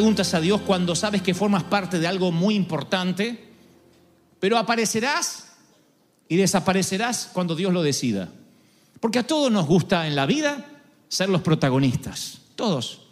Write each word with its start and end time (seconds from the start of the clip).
preguntas 0.00 0.32
a 0.32 0.40
Dios 0.40 0.62
cuando 0.62 0.96
sabes 0.96 1.20
que 1.20 1.34
formas 1.34 1.62
parte 1.64 1.98
de 1.98 2.06
algo 2.06 2.32
muy 2.32 2.54
importante, 2.54 3.50
pero 4.38 4.56
aparecerás 4.56 5.52
y 6.26 6.36
desaparecerás 6.36 7.28
cuando 7.34 7.54
Dios 7.54 7.70
lo 7.70 7.82
decida? 7.82 8.30
Porque 8.98 9.18
a 9.18 9.26
todos 9.26 9.52
nos 9.52 9.66
gusta 9.66 10.06
en 10.06 10.16
la 10.16 10.24
vida 10.24 10.64
ser 11.06 11.28
los 11.28 11.42
protagonistas, 11.42 12.38
todos. 12.56 13.08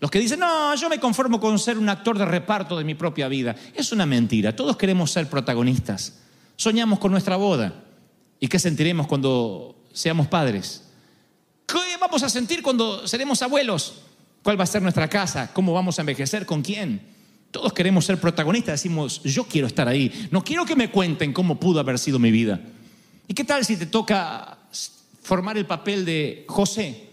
Los 0.00 0.10
que 0.10 0.18
dicen, 0.18 0.40
no, 0.40 0.74
yo 0.74 0.88
me 0.88 0.98
conformo 0.98 1.38
con 1.38 1.60
ser 1.60 1.78
un 1.78 1.88
actor 1.88 2.18
de 2.18 2.24
reparto 2.24 2.76
de 2.76 2.82
mi 2.82 2.96
propia 2.96 3.28
vida. 3.28 3.54
Es 3.72 3.92
una 3.92 4.04
mentira, 4.04 4.56
todos 4.56 4.76
queremos 4.76 5.12
ser 5.12 5.30
protagonistas. 5.30 6.22
Soñamos 6.56 6.98
con 6.98 7.12
nuestra 7.12 7.36
boda. 7.36 7.72
¿Y 8.40 8.48
qué 8.48 8.58
sentiremos 8.58 9.06
cuando 9.06 9.76
seamos 9.92 10.26
padres? 10.26 10.88
¿Qué 11.68 11.96
vamos 12.00 12.24
a 12.24 12.28
sentir 12.28 12.62
cuando 12.62 13.06
seremos 13.06 13.40
abuelos? 13.42 14.05
¿Cuál 14.46 14.60
va 14.60 14.62
a 14.62 14.68
ser 14.68 14.80
nuestra 14.80 15.08
casa? 15.08 15.50
¿Cómo 15.52 15.72
vamos 15.72 15.98
a 15.98 16.02
envejecer? 16.02 16.46
¿Con 16.46 16.62
quién? 16.62 17.00
Todos 17.50 17.72
queremos 17.72 18.04
ser 18.04 18.20
protagonistas. 18.20 18.80
Decimos, 18.80 19.20
yo 19.24 19.42
quiero 19.42 19.66
estar 19.66 19.88
ahí. 19.88 20.28
No 20.30 20.44
quiero 20.44 20.64
que 20.64 20.76
me 20.76 20.88
cuenten 20.88 21.32
cómo 21.32 21.58
pudo 21.58 21.80
haber 21.80 21.98
sido 21.98 22.20
mi 22.20 22.30
vida. 22.30 22.60
¿Y 23.26 23.34
qué 23.34 23.42
tal 23.42 23.64
si 23.64 23.76
te 23.76 23.86
toca 23.86 24.56
formar 25.20 25.58
el 25.58 25.66
papel 25.66 26.04
de 26.04 26.44
José? 26.46 27.08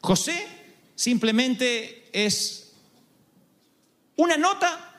José 0.00 0.46
simplemente 0.94 2.10
es 2.12 2.74
una 4.14 4.36
nota 4.36 4.94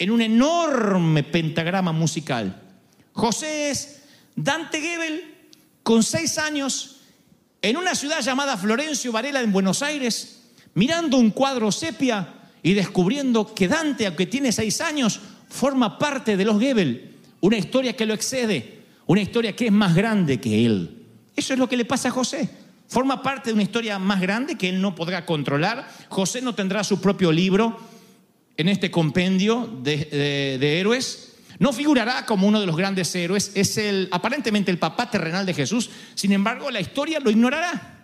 en 0.00 0.10
un 0.10 0.22
enorme 0.22 1.22
pentagrama 1.22 1.92
musical. 1.92 2.60
José 3.12 3.70
es 3.70 4.02
Dante 4.34 4.80
Gebel 4.80 5.32
con 5.84 6.02
seis 6.02 6.38
años 6.38 6.96
en 7.62 7.76
una 7.76 7.94
ciudad 7.94 8.20
llamada 8.20 8.56
Florencio 8.56 9.12
Varela 9.12 9.40
en 9.40 9.52
Buenos 9.52 9.80
Aires, 9.80 10.39
mirando 10.74 11.16
un 11.16 11.30
cuadro 11.30 11.70
sepia 11.72 12.34
y 12.62 12.74
descubriendo 12.74 13.54
que 13.54 13.68
Dante, 13.68 14.06
aunque 14.06 14.26
tiene 14.26 14.52
seis 14.52 14.80
años, 14.80 15.20
forma 15.48 15.98
parte 15.98 16.36
de 16.36 16.44
los 16.44 16.60
Gebel, 16.60 17.16
una 17.40 17.56
historia 17.56 17.94
que 17.96 18.06
lo 18.06 18.14
excede, 18.14 18.80
una 19.06 19.20
historia 19.22 19.56
que 19.56 19.66
es 19.66 19.72
más 19.72 19.94
grande 19.94 20.38
que 20.40 20.64
él. 20.66 20.96
Eso 21.34 21.52
es 21.54 21.58
lo 21.58 21.68
que 21.68 21.76
le 21.76 21.84
pasa 21.84 22.08
a 22.08 22.12
José. 22.12 22.48
Forma 22.88 23.22
parte 23.22 23.50
de 23.50 23.54
una 23.54 23.62
historia 23.62 23.98
más 23.98 24.20
grande 24.20 24.56
que 24.56 24.68
él 24.68 24.80
no 24.80 24.94
podrá 24.94 25.24
controlar. 25.24 25.88
José 26.08 26.42
no 26.42 26.54
tendrá 26.54 26.82
su 26.84 27.00
propio 27.00 27.30
libro 27.32 27.78
en 28.56 28.68
este 28.68 28.90
compendio 28.90 29.78
de, 29.82 29.96
de- 29.96 30.58
de 30.58 30.80
héroes. 30.80 31.28
No 31.58 31.72
figurará 31.72 32.26
como 32.26 32.46
uno 32.48 32.60
de 32.60 32.66
los 32.66 32.76
grandes 32.76 33.14
héroes. 33.14 33.52
Es 33.54 33.76
el, 33.78 34.08
aparentemente 34.10 34.70
el 34.70 34.78
papá 34.78 35.10
terrenal 35.10 35.46
de 35.46 35.54
Jesús. 35.54 35.88
Sin 36.14 36.32
embargo, 36.32 36.70
la 36.70 36.80
historia 36.80 37.20
lo 37.20 37.30
ignorará. 37.30 37.99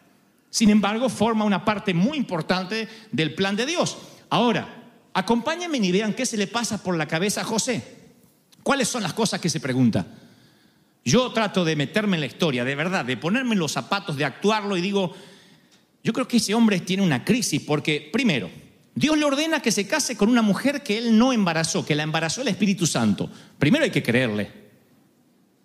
Sin 0.50 0.70
embargo, 0.70 1.08
forma 1.08 1.44
una 1.44 1.64
parte 1.64 1.92
muy 1.94 2.16
importante 2.16 2.88
del 3.12 3.34
plan 3.34 3.56
de 3.56 3.66
Dios. 3.66 3.98
Ahora, 4.30 4.84
acompáñenme 5.12 5.78
y 5.78 5.92
vean 5.92 6.14
qué 6.14 6.26
se 6.26 6.36
le 6.36 6.46
pasa 6.46 6.82
por 6.82 6.96
la 6.96 7.06
cabeza 7.06 7.42
a 7.42 7.44
José. 7.44 7.82
¿Cuáles 8.62 8.88
son 8.88 9.02
las 9.02 9.12
cosas 9.12 9.40
que 9.40 9.50
se 9.50 9.60
pregunta? 9.60 10.06
Yo 11.04 11.30
trato 11.32 11.64
de 11.64 11.76
meterme 11.76 12.16
en 12.16 12.20
la 12.20 12.26
historia, 12.26 12.64
de 12.64 12.74
verdad, 12.74 13.04
de 13.04 13.16
ponerme 13.16 13.52
en 13.52 13.60
los 13.60 13.72
zapatos, 13.72 14.16
de 14.16 14.24
actuarlo 14.24 14.76
y 14.76 14.80
digo, 14.80 15.14
yo 16.02 16.12
creo 16.12 16.26
que 16.26 16.38
ese 16.38 16.54
hombre 16.54 16.80
tiene 16.80 17.02
una 17.02 17.24
crisis 17.24 17.62
porque, 17.62 18.10
primero, 18.12 18.50
Dios 18.94 19.16
le 19.16 19.24
ordena 19.24 19.60
que 19.60 19.70
se 19.70 19.86
case 19.86 20.16
con 20.16 20.28
una 20.28 20.42
mujer 20.42 20.82
que 20.82 20.98
él 20.98 21.16
no 21.18 21.32
embarazó, 21.32 21.84
que 21.84 21.94
la 21.94 22.02
embarazó 22.02 22.42
el 22.42 22.48
Espíritu 22.48 22.86
Santo. 22.86 23.30
Primero 23.58 23.84
hay 23.84 23.90
que 23.90 24.02
creerle 24.02 24.50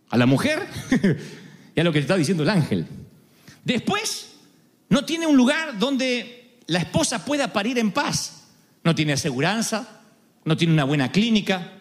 a 0.10 0.18
la 0.18 0.26
mujer 0.26 0.68
y 1.76 1.80
a 1.80 1.84
lo 1.84 1.92
que 1.92 2.00
le 2.00 2.04
está 2.04 2.18
diciendo 2.18 2.44
el 2.44 2.50
ángel. 2.50 2.86
Después, 3.64 4.31
no 4.92 5.06
tiene 5.06 5.26
un 5.26 5.38
lugar 5.38 5.80
donde 5.80 6.60
la 6.68 6.80
esposa 6.80 7.24
pueda 7.24 7.54
parir 7.54 7.80
en 7.80 7.92
paz. 7.92 8.44
No 8.84 8.94
tiene 8.94 9.14
aseguranza, 9.14 10.02
no 10.44 10.58
tiene 10.58 10.74
una 10.74 10.84
buena 10.84 11.14
clínica, 11.14 11.72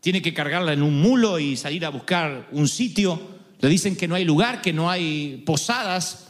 tiene 0.00 0.22
que 0.22 0.32
cargarla 0.32 0.72
en 0.72 0.82
un 0.82 0.98
mulo 0.98 1.38
y 1.38 1.58
salir 1.58 1.84
a 1.84 1.90
buscar 1.90 2.48
un 2.52 2.66
sitio. 2.66 3.20
Le 3.60 3.68
dicen 3.68 3.96
que 3.96 4.08
no 4.08 4.14
hay 4.14 4.24
lugar, 4.24 4.62
que 4.62 4.72
no 4.72 4.90
hay 4.90 5.42
posadas. 5.44 6.28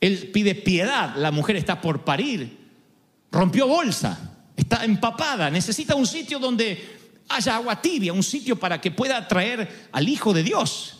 Él 0.00 0.32
pide 0.34 0.56
piedad, 0.56 1.14
la 1.16 1.30
mujer 1.30 1.54
está 1.54 1.80
por 1.80 2.04
parir, 2.04 2.58
rompió 3.30 3.68
bolsa, 3.68 4.18
está 4.56 4.84
empapada, 4.84 5.50
necesita 5.50 5.94
un 5.94 6.06
sitio 6.08 6.40
donde 6.40 6.98
haya 7.28 7.54
agua 7.54 7.80
tibia, 7.80 8.12
un 8.12 8.24
sitio 8.24 8.58
para 8.58 8.80
que 8.80 8.90
pueda 8.90 9.28
traer 9.28 9.88
al 9.92 10.08
Hijo 10.08 10.32
de 10.32 10.42
Dios. 10.42 10.96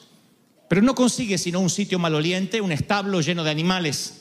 Pero 0.69 0.81
no 0.81 0.95
consigue 0.95 1.39
sino 1.39 1.59
un 1.59 1.71
sitio 1.71 1.99
maloliente, 1.99 2.61
un 2.61 2.71
establo 2.71 3.21
lleno 3.21 3.43
de 3.43 3.51
animales. 3.51 4.20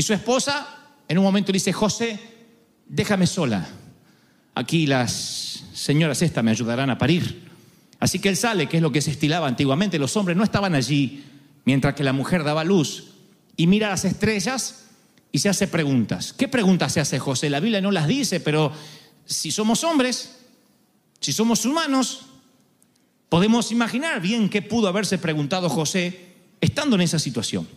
Y 0.00 0.02
su 0.02 0.14
esposa 0.14 0.66
en 1.06 1.18
un 1.18 1.24
momento 1.24 1.52
le 1.52 1.56
dice, 1.56 1.74
José, 1.74 2.18
déjame 2.88 3.26
sola. 3.26 3.68
Aquí 4.54 4.86
las 4.86 5.62
señoras 5.74 6.22
estas 6.22 6.42
me 6.42 6.52
ayudarán 6.52 6.88
a 6.88 6.96
parir. 6.96 7.50
Así 7.98 8.18
que 8.18 8.30
él 8.30 8.38
sale, 8.38 8.66
que 8.66 8.78
es 8.78 8.82
lo 8.82 8.92
que 8.92 9.02
se 9.02 9.10
estilaba 9.10 9.46
antiguamente. 9.46 9.98
Los 9.98 10.16
hombres 10.16 10.38
no 10.38 10.42
estaban 10.42 10.74
allí 10.74 11.22
mientras 11.66 11.94
que 11.94 12.02
la 12.02 12.14
mujer 12.14 12.44
daba 12.44 12.64
luz. 12.64 13.08
Y 13.58 13.66
mira 13.66 13.90
las 13.90 14.06
estrellas 14.06 14.86
y 15.32 15.40
se 15.40 15.50
hace 15.50 15.68
preguntas. 15.68 16.32
¿Qué 16.32 16.48
preguntas 16.48 16.94
se 16.94 17.00
hace 17.00 17.18
José? 17.18 17.50
La 17.50 17.60
Biblia 17.60 17.82
no 17.82 17.90
las 17.90 18.08
dice, 18.08 18.40
pero 18.40 18.72
si 19.26 19.50
somos 19.50 19.84
hombres, 19.84 20.38
si 21.20 21.34
somos 21.34 21.66
humanos, 21.66 22.22
podemos 23.28 23.70
imaginar 23.70 24.22
bien 24.22 24.48
qué 24.48 24.62
pudo 24.62 24.88
haberse 24.88 25.18
preguntado 25.18 25.68
José 25.68 26.36
estando 26.58 26.96
en 26.96 27.02
esa 27.02 27.18
situación. 27.18 27.68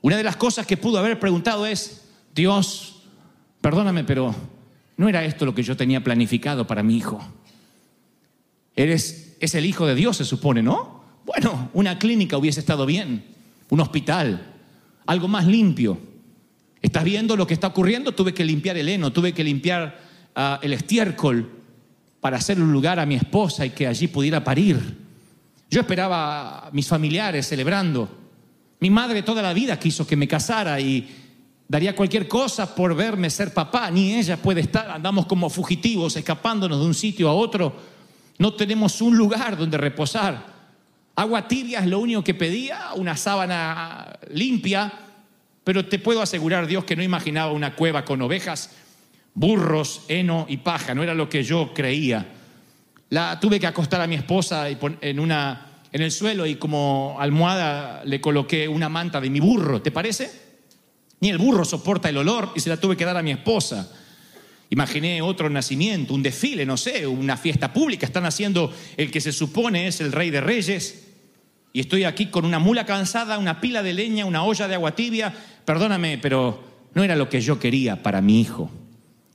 Una 0.00 0.16
de 0.16 0.22
las 0.22 0.36
cosas 0.36 0.66
que 0.66 0.76
pudo 0.76 0.98
haber 0.98 1.18
preguntado 1.18 1.66
es, 1.66 2.04
Dios, 2.34 3.02
perdóname, 3.60 4.04
pero 4.04 4.34
no 4.96 5.08
era 5.08 5.24
esto 5.24 5.44
lo 5.44 5.54
que 5.54 5.62
yo 5.62 5.76
tenía 5.76 6.02
planificado 6.02 6.66
para 6.66 6.82
mi 6.82 6.96
hijo. 6.96 7.20
Eres, 8.76 9.36
es 9.40 9.54
el 9.54 9.66
hijo 9.66 9.86
de 9.86 9.94
Dios, 9.94 10.16
se 10.16 10.24
supone, 10.24 10.62
¿no? 10.62 11.02
Bueno, 11.26 11.70
una 11.74 11.98
clínica 11.98 12.38
hubiese 12.38 12.60
estado 12.60 12.86
bien, 12.86 13.24
un 13.70 13.80
hospital, 13.80 14.54
algo 15.06 15.28
más 15.28 15.46
limpio. 15.46 15.98
¿Estás 16.80 17.04
viendo 17.04 17.36
lo 17.36 17.46
que 17.46 17.54
está 17.54 17.66
ocurriendo? 17.66 18.12
Tuve 18.12 18.32
que 18.32 18.44
limpiar 18.44 18.76
el 18.76 18.88
heno, 18.88 19.12
tuve 19.12 19.32
que 19.32 19.42
limpiar 19.42 19.98
ah, 20.34 20.60
el 20.62 20.72
estiércol 20.72 21.50
para 22.20 22.36
hacer 22.36 22.60
un 22.60 22.72
lugar 22.72 22.98
a 23.00 23.06
mi 23.06 23.14
esposa 23.14 23.66
y 23.66 23.70
que 23.70 23.86
allí 23.86 24.06
pudiera 24.08 24.42
parir. 24.42 24.96
Yo 25.70 25.80
esperaba 25.80 26.68
a 26.68 26.70
mis 26.70 26.86
familiares 26.86 27.46
celebrando. 27.46 28.08
Mi 28.80 28.90
madre 28.90 29.22
toda 29.22 29.42
la 29.42 29.52
vida 29.52 29.78
quiso 29.78 30.06
que 30.06 30.16
me 30.16 30.28
casara 30.28 30.78
y 30.80 31.08
daría 31.66 31.96
cualquier 31.96 32.28
cosa 32.28 32.74
por 32.74 32.94
verme 32.94 33.28
ser 33.28 33.52
papá. 33.52 33.90
Ni 33.90 34.14
ella 34.14 34.36
puede 34.36 34.60
estar. 34.60 34.90
Andamos 34.90 35.26
como 35.26 35.50
fugitivos, 35.50 36.16
escapándonos 36.16 36.80
de 36.80 36.86
un 36.86 36.94
sitio 36.94 37.28
a 37.28 37.34
otro. 37.34 37.74
No 38.38 38.54
tenemos 38.54 39.00
un 39.00 39.16
lugar 39.16 39.56
donde 39.56 39.78
reposar. 39.78 40.58
Agua 41.16 41.48
tibia 41.48 41.80
es 41.80 41.86
lo 41.86 41.98
único 41.98 42.22
que 42.22 42.34
pedía, 42.34 42.90
una 42.94 43.16
sábana 43.16 44.16
limpia, 44.30 44.92
pero 45.64 45.84
te 45.84 45.98
puedo 45.98 46.22
asegurar, 46.22 46.68
Dios, 46.68 46.84
que 46.84 46.94
no 46.94 47.02
imaginaba 47.02 47.50
una 47.50 47.74
cueva 47.74 48.04
con 48.04 48.22
ovejas, 48.22 48.70
burros, 49.34 50.02
heno 50.06 50.46
y 50.48 50.58
paja. 50.58 50.94
No 50.94 51.02
era 51.02 51.14
lo 51.14 51.28
que 51.28 51.42
yo 51.42 51.74
creía. 51.74 52.34
La 53.10 53.40
tuve 53.40 53.58
que 53.58 53.66
acostar 53.66 54.00
a 54.00 54.06
mi 54.06 54.14
esposa 54.14 54.68
en 54.68 55.18
una 55.18 55.67
en 55.92 56.02
el 56.02 56.10
suelo 56.12 56.46
y 56.46 56.56
como 56.56 57.16
almohada 57.18 58.02
le 58.04 58.20
coloqué 58.20 58.68
una 58.68 58.88
manta 58.88 59.20
de 59.20 59.30
mi 59.30 59.40
burro, 59.40 59.80
¿te 59.80 59.90
parece? 59.90 60.30
Ni 61.20 61.30
el 61.30 61.38
burro 61.38 61.64
soporta 61.64 62.08
el 62.08 62.16
olor 62.16 62.52
y 62.54 62.60
se 62.60 62.68
la 62.68 62.76
tuve 62.76 62.96
que 62.96 63.04
dar 63.04 63.16
a 63.16 63.22
mi 63.22 63.32
esposa. 63.32 63.90
Imaginé 64.70 65.22
otro 65.22 65.48
nacimiento, 65.48 66.12
un 66.12 66.22
desfile, 66.22 66.66
no 66.66 66.76
sé, 66.76 67.06
una 67.06 67.36
fiesta 67.36 67.72
pública. 67.72 68.06
Están 68.06 68.26
haciendo 68.26 68.72
el 68.96 69.10
que 69.10 69.20
se 69.20 69.32
supone 69.32 69.88
es 69.88 70.00
el 70.00 70.12
rey 70.12 70.30
de 70.30 70.42
reyes. 70.42 71.06
Y 71.72 71.80
estoy 71.80 72.04
aquí 72.04 72.26
con 72.26 72.44
una 72.44 72.58
mula 72.58 72.84
cansada, 72.84 73.38
una 73.38 73.60
pila 73.60 73.82
de 73.82 73.94
leña, 73.94 74.26
una 74.26 74.44
olla 74.44 74.68
de 74.68 74.74
agua 74.74 74.94
tibia. 74.94 75.34
Perdóname, 75.64 76.18
pero 76.18 76.62
no 76.94 77.02
era 77.02 77.16
lo 77.16 77.28
que 77.28 77.40
yo 77.40 77.58
quería 77.58 78.02
para 78.02 78.20
mi 78.20 78.40
hijo. 78.40 78.70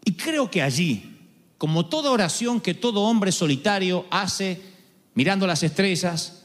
Y 0.06 0.14
creo 0.14 0.52
que 0.52 0.62
allí, 0.62 1.18
como 1.58 1.88
toda 1.88 2.12
oración 2.12 2.62
que 2.62 2.74
todo 2.74 3.02
hombre 3.02 3.32
solitario 3.32 4.06
hace, 4.12 4.62
mirando 5.16 5.48
las 5.48 5.64
estrellas, 5.64 6.43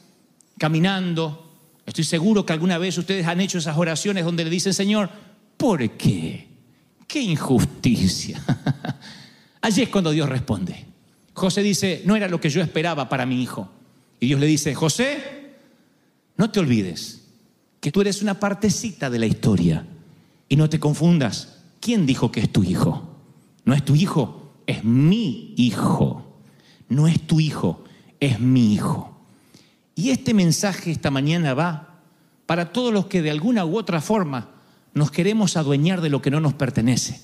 caminando, 0.58 1.56
estoy 1.86 2.04
seguro 2.04 2.44
que 2.44 2.52
alguna 2.52 2.78
vez 2.78 2.98
ustedes 2.98 3.26
han 3.26 3.40
hecho 3.40 3.58
esas 3.58 3.76
oraciones 3.76 4.24
donde 4.24 4.44
le 4.44 4.50
dicen, 4.50 4.74
Señor, 4.74 5.08
¿por 5.56 5.90
qué? 5.96 6.48
¡Qué 7.06 7.20
injusticia! 7.20 8.42
Allí 9.62 9.82
es 9.82 9.88
cuando 9.88 10.10
Dios 10.10 10.28
responde. 10.28 10.86
José 11.32 11.62
dice, 11.62 12.02
no 12.04 12.16
era 12.16 12.28
lo 12.28 12.40
que 12.40 12.50
yo 12.50 12.60
esperaba 12.60 13.08
para 13.08 13.24
mi 13.24 13.42
hijo. 13.42 13.70
Y 14.20 14.26
Dios 14.26 14.40
le 14.40 14.46
dice, 14.46 14.74
José, 14.74 15.54
no 16.36 16.50
te 16.50 16.60
olvides 16.60 17.22
que 17.80 17.92
tú 17.92 18.00
eres 18.00 18.22
una 18.22 18.38
partecita 18.38 19.08
de 19.08 19.18
la 19.18 19.26
historia. 19.26 19.86
Y 20.48 20.56
no 20.56 20.68
te 20.68 20.80
confundas, 20.80 21.60
¿quién 21.80 22.06
dijo 22.06 22.32
que 22.32 22.40
es 22.40 22.52
tu 22.52 22.64
hijo? 22.64 23.16
No 23.64 23.74
es 23.74 23.84
tu 23.84 23.94
hijo, 23.94 24.52
es 24.66 24.82
mi 24.84 25.54
hijo. 25.56 26.40
No 26.88 27.06
es 27.06 27.26
tu 27.26 27.38
hijo, 27.38 27.84
es 28.18 28.40
mi 28.40 28.74
hijo. 28.74 29.17
Y 29.98 30.10
este 30.10 30.32
mensaje 30.32 30.92
esta 30.92 31.10
mañana 31.10 31.54
va 31.54 31.98
para 32.46 32.72
todos 32.72 32.92
los 32.92 33.06
que 33.06 33.20
de 33.20 33.32
alguna 33.32 33.64
u 33.64 33.76
otra 33.76 34.00
forma 34.00 34.48
nos 34.94 35.10
queremos 35.10 35.56
adueñar 35.56 36.00
de 36.02 36.08
lo 36.08 36.22
que 36.22 36.30
no 36.30 36.38
nos 36.38 36.54
pertenece. 36.54 37.20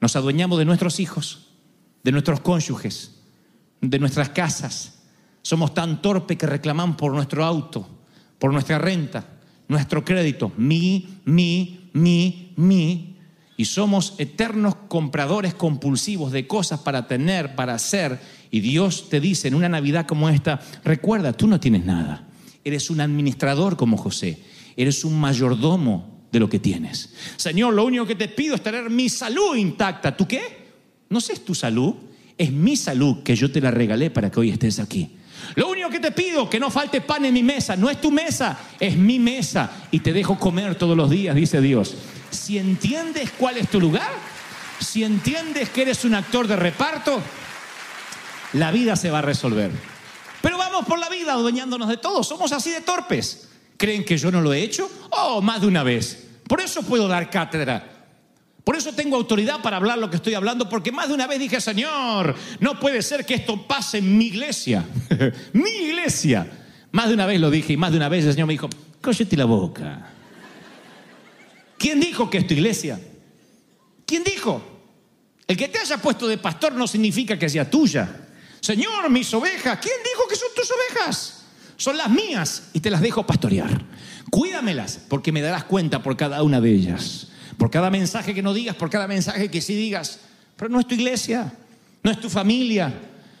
Nos 0.00 0.16
adueñamos 0.16 0.58
de 0.58 0.64
nuestros 0.64 0.98
hijos, 0.98 1.52
de 2.02 2.10
nuestros 2.10 2.40
cónyuges, 2.40 3.20
de 3.80 4.00
nuestras 4.00 4.30
casas. 4.30 5.04
Somos 5.42 5.72
tan 5.72 6.02
torpes 6.02 6.36
que 6.36 6.48
reclamamos 6.48 6.96
por 6.96 7.12
nuestro 7.12 7.44
auto, 7.44 7.88
por 8.40 8.52
nuestra 8.52 8.78
renta, 8.78 9.24
nuestro 9.68 10.04
crédito. 10.04 10.50
Mi, 10.56 11.20
mi, 11.26 11.90
mi, 11.92 12.54
mi. 12.56 13.18
Y 13.56 13.66
somos 13.66 14.16
eternos 14.18 14.74
compradores 14.88 15.54
compulsivos 15.54 16.32
de 16.32 16.48
cosas 16.48 16.80
para 16.80 17.06
tener, 17.06 17.54
para 17.54 17.74
hacer. 17.74 18.18
Y 18.50 18.60
Dios 18.60 19.08
te 19.08 19.20
dice 19.20 19.48
en 19.48 19.54
una 19.54 19.68
Navidad 19.68 20.06
como 20.06 20.28
esta, 20.28 20.60
recuerda, 20.84 21.32
tú 21.32 21.46
no 21.46 21.60
tienes 21.60 21.84
nada. 21.84 22.26
Eres 22.64 22.90
un 22.90 23.00
administrador 23.00 23.76
como 23.76 23.96
José. 23.96 24.42
Eres 24.76 25.04
un 25.04 25.18
mayordomo 25.18 26.26
de 26.32 26.40
lo 26.40 26.48
que 26.48 26.58
tienes. 26.58 27.12
Señor, 27.36 27.74
lo 27.74 27.84
único 27.84 28.06
que 28.06 28.14
te 28.14 28.28
pido 28.28 28.54
es 28.54 28.62
tener 28.62 28.90
mi 28.90 29.08
salud 29.08 29.56
intacta. 29.56 30.16
¿Tú 30.16 30.26
qué? 30.26 30.68
No 31.08 31.20
sé, 31.20 31.34
es 31.34 31.44
tu 31.44 31.54
salud. 31.54 31.94
Es 32.36 32.52
mi 32.52 32.76
salud 32.76 33.22
que 33.22 33.34
yo 33.34 33.50
te 33.50 33.60
la 33.60 33.70
regalé 33.70 34.10
para 34.10 34.30
que 34.30 34.40
hoy 34.40 34.50
estés 34.50 34.78
aquí. 34.78 35.10
Lo 35.54 35.68
único 35.68 35.90
que 35.90 36.00
te 36.00 36.12
pido, 36.12 36.48
que 36.48 36.60
no 36.60 36.70
falte 36.70 37.00
pan 37.00 37.24
en 37.24 37.34
mi 37.34 37.42
mesa. 37.42 37.76
No 37.76 37.90
es 37.90 38.00
tu 38.00 38.10
mesa, 38.10 38.58
es 38.78 38.96
mi 38.96 39.18
mesa. 39.18 39.70
Y 39.90 40.00
te 40.00 40.12
dejo 40.12 40.38
comer 40.38 40.74
todos 40.76 40.96
los 40.96 41.10
días, 41.10 41.34
dice 41.34 41.60
Dios. 41.60 41.94
Si 42.30 42.58
entiendes 42.58 43.30
cuál 43.38 43.56
es 43.56 43.68
tu 43.68 43.80
lugar, 43.80 44.10
si 44.80 45.02
entiendes 45.02 45.70
que 45.70 45.82
eres 45.82 46.04
un 46.04 46.14
actor 46.14 46.46
de 46.46 46.56
reparto, 46.56 47.20
la 48.52 48.70
vida 48.70 48.96
se 48.96 49.10
va 49.10 49.18
a 49.18 49.22
resolver. 49.22 49.70
Pero 50.40 50.58
vamos 50.58 50.86
por 50.86 50.98
la 50.98 51.08
vida 51.08 51.32
adueñándonos 51.32 51.88
de 51.88 51.96
todo. 51.96 52.22
Somos 52.22 52.52
así 52.52 52.70
de 52.70 52.80
torpes. 52.80 53.48
¿Creen 53.76 54.04
que 54.04 54.16
yo 54.16 54.30
no 54.30 54.40
lo 54.40 54.52
he 54.52 54.62
hecho? 54.62 54.90
Oh, 55.10 55.40
más 55.40 55.60
de 55.60 55.66
una 55.66 55.82
vez. 55.82 56.26
Por 56.46 56.60
eso 56.60 56.82
puedo 56.82 57.08
dar 57.08 57.30
cátedra. 57.30 57.98
Por 58.64 58.76
eso 58.76 58.92
tengo 58.92 59.16
autoridad 59.16 59.62
para 59.62 59.78
hablar 59.78 59.98
lo 59.98 60.10
que 60.10 60.16
estoy 60.16 60.34
hablando, 60.34 60.68
porque 60.68 60.92
más 60.92 61.08
de 61.08 61.14
una 61.14 61.26
vez 61.26 61.38
dije, 61.38 61.60
Señor, 61.60 62.34
no 62.60 62.78
puede 62.78 63.02
ser 63.02 63.24
que 63.24 63.34
esto 63.34 63.66
pase 63.66 63.98
en 63.98 64.18
mi 64.18 64.26
iglesia. 64.26 64.84
mi 65.54 65.70
iglesia. 65.70 66.46
Más 66.92 67.08
de 67.08 67.14
una 67.14 67.26
vez 67.26 67.40
lo 67.40 67.50
dije 67.50 67.72
y 67.72 67.76
más 67.76 67.92
de 67.92 67.96
una 67.96 68.08
vez 68.08 68.24
el 68.24 68.32
Señor 68.32 68.46
me 68.46 68.54
dijo, 68.54 68.68
cállate 69.00 69.36
la 69.36 69.46
boca. 69.46 70.12
¿Quién 71.78 72.00
dijo 72.00 72.28
que 72.28 72.38
es 72.38 72.46
tu 72.46 72.54
iglesia? 72.54 73.00
¿Quién 74.04 74.24
dijo? 74.24 74.62
El 75.46 75.56
que 75.56 75.68
te 75.68 75.78
haya 75.78 75.96
puesto 75.96 76.28
de 76.28 76.36
pastor 76.36 76.74
no 76.74 76.86
significa 76.86 77.38
que 77.38 77.48
sea 77.48 77.70
tuya. 77.70 78.27
Señor, 78.60 79.08
mis 79.10 79.32
ovejas, 79.34 79.78
¿quién 79.80 79.94
dijo 80.04 80.28
que 80.28 80.36
son 80.36 80.48
tus 80.54 80.70
ovejas? 80.70 81.44
Son 81.76 81.96
las 81.96 82.10
mías 82.10 82.70
y 82.72 82.80
te 82.80 82.90
las 82.90 83.00
dejo 83.00 83.26
pastorear. 83.26 83.82
Cuídamelas 84.30 85.00
porque 85.08 85.32
me 85.32 85.40
darás 85.40 85.64
cuenta 85.64 86.02
por 86.02 86.16
cada 86.16 86.42
una 86.42 86.60
de 86.60 86.70
ellas. 86.72 87.28
Por 87.56 87.70
cada 87.70 87.90
mensaje 87.90 88.34
que 88.34 88.42
no 88.42 88.52
digas, 88.52 88.76
por 88.76 88.90
cada 88.90 89.06
mensaje 89.06 89.50
que 89.50 89.60
sí 89.60 89.74
digas. 89.74 90.20
Pero 90.56 90.70
no 90.70 90.80
es 90.80 90.86
tu 90.86 90.94
iglesia, 90.94 91.52
no 92.02 92.10
es 92.10 92.20
tu 92.20 92.28
familia, 92.28 92.92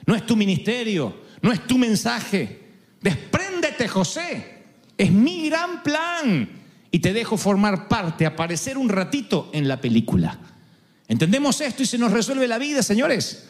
no 0.06 0.14
es 0.14 0.24
tu 0.24 0.36
ministerio, 0.36 1.22
no 1.42 1.52
es 1.52 1.66
tu 1.66 1.78
mensaje. 1.78 2.60
Despréndete, 3.00 3.88
José. 3.88 4.58
Es 4.96 5.10
mi 5.10 5.48
gran 5.48 5.82
plan. 5.82 6.48
Y 6.90 7.00
te 7.00 7.12
dejo 7.12 7.36
formar 7.36 7.88
parte, 7.88 8.24
aparecer 8.24 8.78
un 8.78 8.88
ratito 8.88 9.50
en 9.52 9.68
la 9.68 9.80
película. 9.80 10.38
¿Entendemos 11.06 11.60
esto 11.60 11.82
y 11.82 11.86
se 11.86 11.98
nos 11.98 12.12
resuelve 12.12 12.46
la 12.48 12.58
vida, 12.58 12.82
señores? 12.82 13.47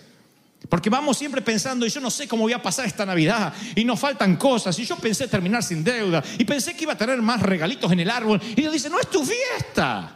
Porque 0.68 0.90
vamos 0.90 1.16
siempre 1.16 1.40
pensando, 1.40 1.86
y 1.86 1.90
yo 1.90 2.00
no 2.00 2.10
sé 2.10 2.26
cómo 2.26 2.42
voy 2.42 2.52
a 2.52 2.62
pasar 2.62 2.84
esta 2.84 3.06
Navidad, 3.06 3.54
y 3.74 3.84
nos 3.84 3.98
faltan 3.98 4.36
cosas, 4.36 4.78
y 4.78 4.84
yo 4.84 4.96
pensé 4.96 5.28
terminar 5.28 5.62
sin 5.62 5.84
deuda, 5.84 6.22
y 6.36 6.44
pensé 6.44 6.74
que 6.74 6.84
iba 6.84 6.92
a 6.92 6.98
tener 6.98 7.22
más 7.22 7.40
regalitos 7.40 7.90
en 7.92 8.00
el 8.00 8.10
árbol, 8.10 8.40
y 8.42 8.60
Dios 8.60 8.72
dice, 8.72 8.90
no 8.90 9.00
es 9.00 9.08
tu 9.08 9.24
fiesta. 9.24 10.14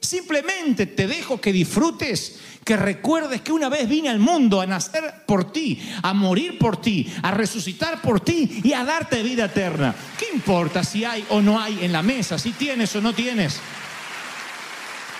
Simplemente 0.00 0.86
te 0.86 1.08
dejo 1.08 1.40
que 1.40 1.52
disfrutes, 1.52 2.38
que 2.64 2.76
recuerdes 2.76 3.40
que 3.40 3.50
una 3.50 3.68
vez 3.68 3.88
vine 3.88 4.10
al 4.10 4.18
mundo 4.18 4.60
a 4.60 4.66
nacer 4.66 5.24
por 5.26 5.52
ti, 5.52 5.80
a 6.02 6.12
morir 6.12 6.58
por 6.58 6.80
ti, 6.80 7.12
a 7.22 7.30
resucitar 7.32 8.00
por 8.00 8.20
ti 8.20 8.60
y 8.62 8.74
a 8.74 8.84
darte 8.84 9.22
vida 9.22 9.46
eterna. 9.46 9.94
¿Qué 10.18 10.26
importa 10.32 10.84
si 10.84 11.04
hay 11.04 11.24
o 11.30 11.40
no 11.40 11.60
hay 11.60 11.82
en 11.82 11.92
la 11.92 12.02
mesa, 12.02 12.38
si 12.38 12.52
tienes 12.52 12.94
o 12.94 13.00
no 13.00 13.14
tienes? 13.14 13.58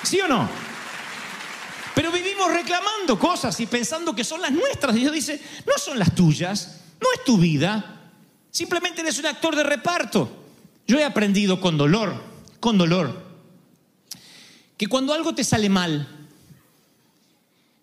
¿Sí 0.04 0.20
o 0.20 0.28
no? 0.28 0.48
Vivimos 2.12 2.50
reclamando 2.52 3.18
cosas 3.18 3.58
y 3.60 3.66
pensando 3.66 4.14
que 4.14 4.24
son 4.24 4.40
las 4.40 4.52
nuestras. 4.52 4.96
Y 4.96 5.00
Dios 5.00 5.12
dice, 5.12 5.40
no 5.66 5.74
son 5.78 5.98
las 5.98 6.14
tuyas, 6.14 6.80
no 7.00 7.08
es 7.14 7.24
tu 7.24 7.38
vida. 7.38 8.10
Simplemente 8.50 9.00
eres 9.00 9.18
un 9.18 9.26
actor 9.26 9.54
de 9.54 9.62
reparto. 9.62 10.44
Yo 10.86 10.98
he 10.98 11.04
aprendido 11.04 11.60
con 11.60 11.76
dolor, 11.76 12.14
con 12.60 12.78
dolor, 12.78 13.22
que 14.76 14.86
cuando 14.86 15.12
algo 15.12 15.34
te 15.34 15.44
sale 15.44 15.68
mal, 15.68 16.08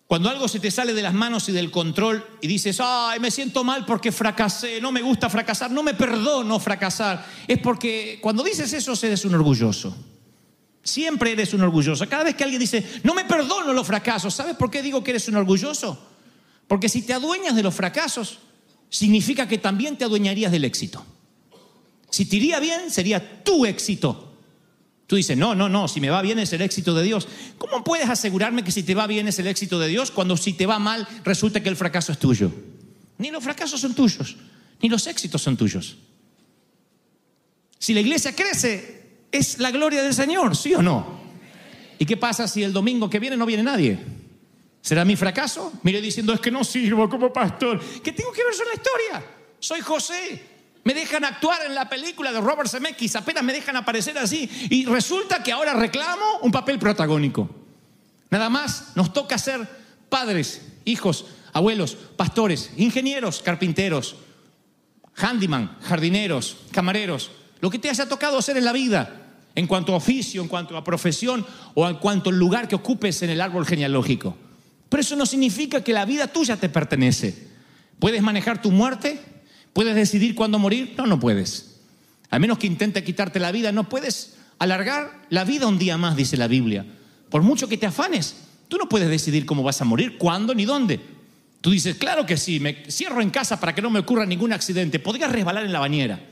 cuando 0.06 0.28
algo 0.28 0.46
se 0.48 0.60
te 0.60 0.70
sale 0.70 0.92
de 0.92 1.02
las 1.02 1.14
manos 1.14 1.48
y 1.48 1.52
del 1.52 1.70
control 1.70 2.24
y 2.40 2.46
dices, 2.46 2.78
ay, 2.80 3.18
me 3.20 3.30
siento 3.30 3.64
mal 3.64 3.84
porque 3.84 4.12
fracasé, 4.12 4.80
no 4.80 4.92
me 4.92 5.02
gusta 5.02 5.28
fracasar, 5.28 5.70
no 5.70 5.82
me 5.82 5.94
perdono 5.94 6.60
fracasar, 6.60 7.26
es 7.46 7.58
porque 7.58 8.18
cuando 8.22 8.42
dices 8.42 8.72
eso 8.72 8.94
eres 9.02 9.24
un 9.24 9.34
orgulloso. 9.34 9.96
Siempre 10.86 11.32
eres 11.32 11.52
un 11.52 11.62
orgulloso. 11.62 12.08
Cada 12.08 12.22
vez 12.22 12.36
que 12.36 12.44
alguien 12.44 12.60
dice, 12.60 12.86
no 13.02 13.12
me 13.12 13.24
perdono 13.24 13.72
los 13.72 13.84
fracasos, 13.84 14.32
¿sabes 14.32 14.54
por 14.54 14.70
qué 14.70 14.82
digo 14.82 15.02
que 15.02 15.10
eres 15.10 15.26
un 15.26 15.34
orgulloso? 15.34 15.98
Porque 16.68 16.88
si 16.88 17.02
te 17.02 17.12
adueñas 17.12 17.56
de 17.56 17.64
los 17.64 17.74
fracasos, 17.74 18.38
significa 18.88 19.48
que 19.48 19.58
también 19.58 19.98
te 19.98 20.04
adueñarías 20.04 20.52
del 20.52 20.64
éxito. 20.64 21.04
Si 22.08 22.26
te 22.26 22.36
iría 22.36 22.60
bien, 22.60 22.88
sería 22.92 23.42
tu 23.42 23.66
éxito. 23.66 24.32
Tú 25.08 25.16
dices, 25.16 25.36
no, 25.36 25.56
no, 25.56 25.68
no, 25.68 25.88
si 25.88 26.00
me 26.00 26.08
va 26.08 26.22
bien 26.22 26.38
es 26.38 26.52
el 26.52 26.62
éxito 26.62 26.94
de 26.94 27.02
Dios. 27.02 27.26
¿Cómo 27.58 27.82
puedes 27.82 28.08
asegurarme 28.08 28.62
que 28.62 28.70
si 28.70 28.84
te 28.84 28.94
va 28.94 29.08
bien 29.08 29.26
es 29.26 29.40
el 29.40 29.48
éxito 29.48 29.80
de 29.80 29.88
Dios 29.88 30.12
cuando 30.12 30.36
si 30.36 30.52
te 30.52 30.66
va 30.66 30.78
mal 30.78 31.06
resulta 31.24 31.64
que 31.64 31.68
el 31.68 31.76
fracaso 31.76 32.12
es 32.12 32.18
tuyo? 32.18 32.52
Ni 33.18 33.32
los 33.32 33.42
fracasos 33.42 33.80
son 33.80 33.92
tuyos, 33.92 34.36
ni 34.80 34.88
los 34.88 35.04
éxitos 35.08 35.42
son 35.42 35.56
tuyos. 35.56 35.96
Si 37.76 37.92
la 37.92 38.00
iglesia 38.00 38.36
crece, 38.36 38.95
es 39.36 39.58
la 39.58 39.70
gloria 39.70 40.02
del 40.02 40.14
Señor, 40.14 40.56
¿sí 40.56 40.74
o 40.74 40.82
no? 40.82 41.20
¿Y 41.98 42.04
qué 42.04 42.16
pasa 42.16 42.46
si 42.46 42.62
el 42.62 42.72
domingo 42.72 43.08
que 43.08 43.18
viene 43.18 43.36
no 43.36 43.46
viene 43.46 43.62
nadie? 43.62 43.98
¿Será 44.80 45.04
mi 45.04 45.16
fracaso? 45.16 45.72
Mire 45.82 46.00
diciendo, 46.00 46.32
es 46.32 46.40
que 46.40 46.50
no 46.50 46.62
sirvo 46.62 47.08
como 47.08 47.32
pastor. 47.32 47.80
¿Qué 48.02 48.12
tengo 48.12 48.30
que 48.32 48.44
ver 48.44 48.54
con 48.56 48.66
la 48.68 48.74
historia? 48.74 49.30
Soy 49.58 49.80
José, 49.80 50.42
me 50.84 50.94
dejan 50.94 51.24
actuar 51.24 51.62
en 51.66 51.74
la 51.74 51.88
película 51.88 52.30
de 52.30 52.40
Robert 52.40 52.70
Zemeckis, 52.70 53.16
apenas 53.16 53.42
me 53.42 53.52
dejan 53.52 53.74
aparecer 53.74 54.16
así 54.18 54.48
y 54.70 54.84
resulta 54.84 55.42
que 55.42 55.50
ahora 55.50 55.74
reclamo 55.74 56.38
un 56.42 56.52
papel 56.52 56.78
protagónico. 56.78 57.50
Nada 58.30 58.48
más 58.48 58.92
nos 58.94 59.12
toca 59.12 59.38
ser 59.38 59.66
padres, 60.08 60.62
hijos, 60.84 61.26
abuelos, 61.52 61.96
pastores, 62.16 62.70
ingenieros, 62.76 63.42
carpinteros, 63.42 64.14
handyman, 65.16 65.76
jardineros, 65.80 66.58
camareros, 66.70 67.32
lo 67.60 67.70
que 67.70 67.80
te 67.80 67.90
haya 67.90 68.08
tocado 68.08 68.38
hacer 68.38 68.56
en 68.56 68.64
la 68.64 68.72
vida, 68.72 69.25
en 69.56 69.66
cuanto 69.66 69.92
a 69.92 69.96
oficio, 69.96 70.40
en 70.40 70.48
cuanto 70.48 70.76
a 70.76 70.84
profesión 70.84 71.44
o 71.74 71.88
en 71.88 71.96
cuanto 71.96 72.30
al 72.30 72.38
lugar 72.38 72.68
que 72.68 72.76
ocupes 72.76 73.22
en 73.22 73.30
el 73.30 73.40
árbol 73.40 73.66
genealógico. 73.66 74.36
Pero 74.88 75.00
eso 75.00 75.16
no 75.16 75.26
significa 75.26 75.82
que 75.82 75.92
la 75.92 76.04
vida 76.04 76.28
tuya 76.28 76.56
te 76.56 76.68
pertenece. 76.68 77.48
Puedes 77.98 78.22
manejar 78.22 78.62
tu 78.62 78.70
muerte, 78.70 79.18
¿Puedes 79.76 79.94
decidir 79.94 80.34
cuándo 80.34 80.58
morir? 80.58 80.94
No, 80.96 81.06
no 81.06 81.20
puedes. 81.20 81.80
A 82.30 82.38
menos 82.38 82.56
que 82.56 82.66
intente 82.66 83.04
quitarte 83.04 83.38
la 83.38 83.52
vida, 83.52 83.72
no 83.72 83.90
puedes 83.90 84.38
alargar 84.58 85.26
la 85.28 85.44
vida 85.44 85.66
un 85.66 85.76
día 85.76 85.98
más, 85.98 86.16
dice 86.16 86.38
la 86.38 86.48
Biblia. 86.48 86.86
Por 87.28 87.42
mucho 87.42 87.68
que 87.68 87.76
te 87.76 87.84
afanes, 87.84 88.36
tú 88.68 88.78
no 88.78 88.88
puedes 88.88 89.10
decidir 89.10 89.44
cómo 89.44 89.62
vas 89.62 89.82
a 89.82 89.84
morir, 89.84 90.16
cuándo 90.16 90.54
ni 90.54 90.64
dónde. 90.64 90.98
Tú 91.60 91.72
dices, 91.72 91.96
claro 91.96 92.24
que 92.24 92.38
sí, 92.38 92.58
me 92.58 92.90
cierro 92.90 93.20
en 93.20 93.28
casa 93.28 93.60
para 93.60 93.74
que 93.74 93.82
no 93.82 93.90
me 93.90 93.98
ocurra 93.98 94.24
ningún 94.24 94.54
accidente. 94.54 94.98
Podrías 94.98 95.30
resbalar 95.30 95.66
en 95.66 95.74
la 95.74 95.80
bañera. 95.80 96.26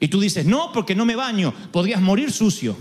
Y 0.00 0.08
tú 0.08 0.18
dices, 0.18 0.46
no, 0.46 0.72
porque 0.72 0.94
no 0.94 1.04
me 1.04 1.14
baño, 1.14 1.52
podrías 1.70 2.00
morir 2.00 2.32
sucio. 2.32 2.74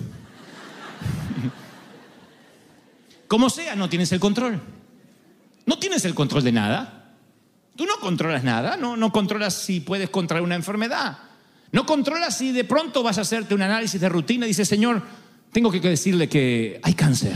Como 3.27 3.49
sea, 3.49 3.75
no 3.75 3.89
tienes 3.89 4.11
el 4.13 4.19
control. 4.19 4.59
No 5.65 5.77
tienes 5.77 6.05
el 6.05 6.15
control 6.15 6.43
de 6.43 6.53
nada. 6.53 7.15
Tú 7.75 7.85
no 7.85 7.99
controlas 7.99 8.43
nada, 8.43 8.75
no, 8.77 8.97
no 8.97 9.11
controlas 9.11 9.53
si 9.53 9.81
puedes 9.81 10.09
contraer 10.09 10.43
una 10.43 10.55
enfermedad. 10.55 11.17
No 11.71 11.85
controlas 11.85 12.37
si 12.37 12.51
de 12.51 12.63
pronto 12.63 13.03
vas 13.03 13.17
a 13.17 13.21
hacerte 13.21 13.53
un 13.53 13.61
análisis 13.61 14.01
de 14.01 14.09
rutina 14.09 14.45
y 14.45 14.49
dices, 14.49 14.67
Señor, 14.67 15.03
tengo 15.51 15.69
que 15.69 15.79
decirle 15.79 16.27
que 16.27 16.79
hay 16.81 16.93
cáncer. 16.93 17.35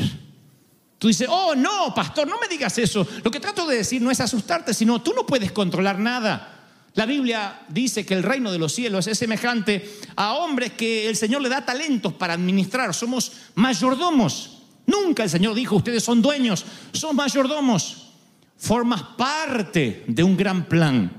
Tú 0.98 1.10
dices, 1.10 1.28
oh, 1.30 1.54
no, 1.56 1.94
pastor, 1.94 2.28
no 2.28 2.40
me 2.40 2.48
digas 2.48 2.78
eso. 2.78 3.06
Lo 3.24 3.30
que 3.30 3.42
trato 3.42 3.68
de 3.68 3.76
decir 3.78 4.02
no 4.02 4.10
es 4.10 4.22
asustarte, 4.22 4.74
sino 4.74 5.02
tú 5.02 5.14
no 5.14 5.26
puedes 5.26 5.52
controlar 5.52 6.00
nada. 6.00 6.63
La 6.96 7.06
Biblia 7.08 7.62
dice 7.70 8.06
que 8.06 8.14
el 8.14 8.22
reino 8.22 8.52
de 8.52 8.60
los 8.60 8.74
cielos 8.74 9.08
es 9.08 9.18
semejante 9.18 9.98
a 10.16 10.34
hombres 10.34 10.74
que 10.74 11.10
el 11.10 11.16
Señor 11.16 11.42
le 11.42 11.50
da 11.50 11.66
talentos 11.66 12.14
para 12.14 12.34
administrar. 12.34 12.94
Somos 12.94 13.32
mayordomos. 13.56 14.60
Nunca 14.86 15.24
el 15.24 15.30
Señor 15.30 15.56
dijo, 15.56 15.76
ustedes 15.76 16.04
son 16.04 16.22
dueños, 16.22 16.66
son 16.92 17.16
mayordomos. 17.16 18.12
Formas 18.58 19.02
parte 19.18 20.04
de 20.08 20.24
un 20.24 20.38
gran 20.38 20.66
plan. 20.66 21.12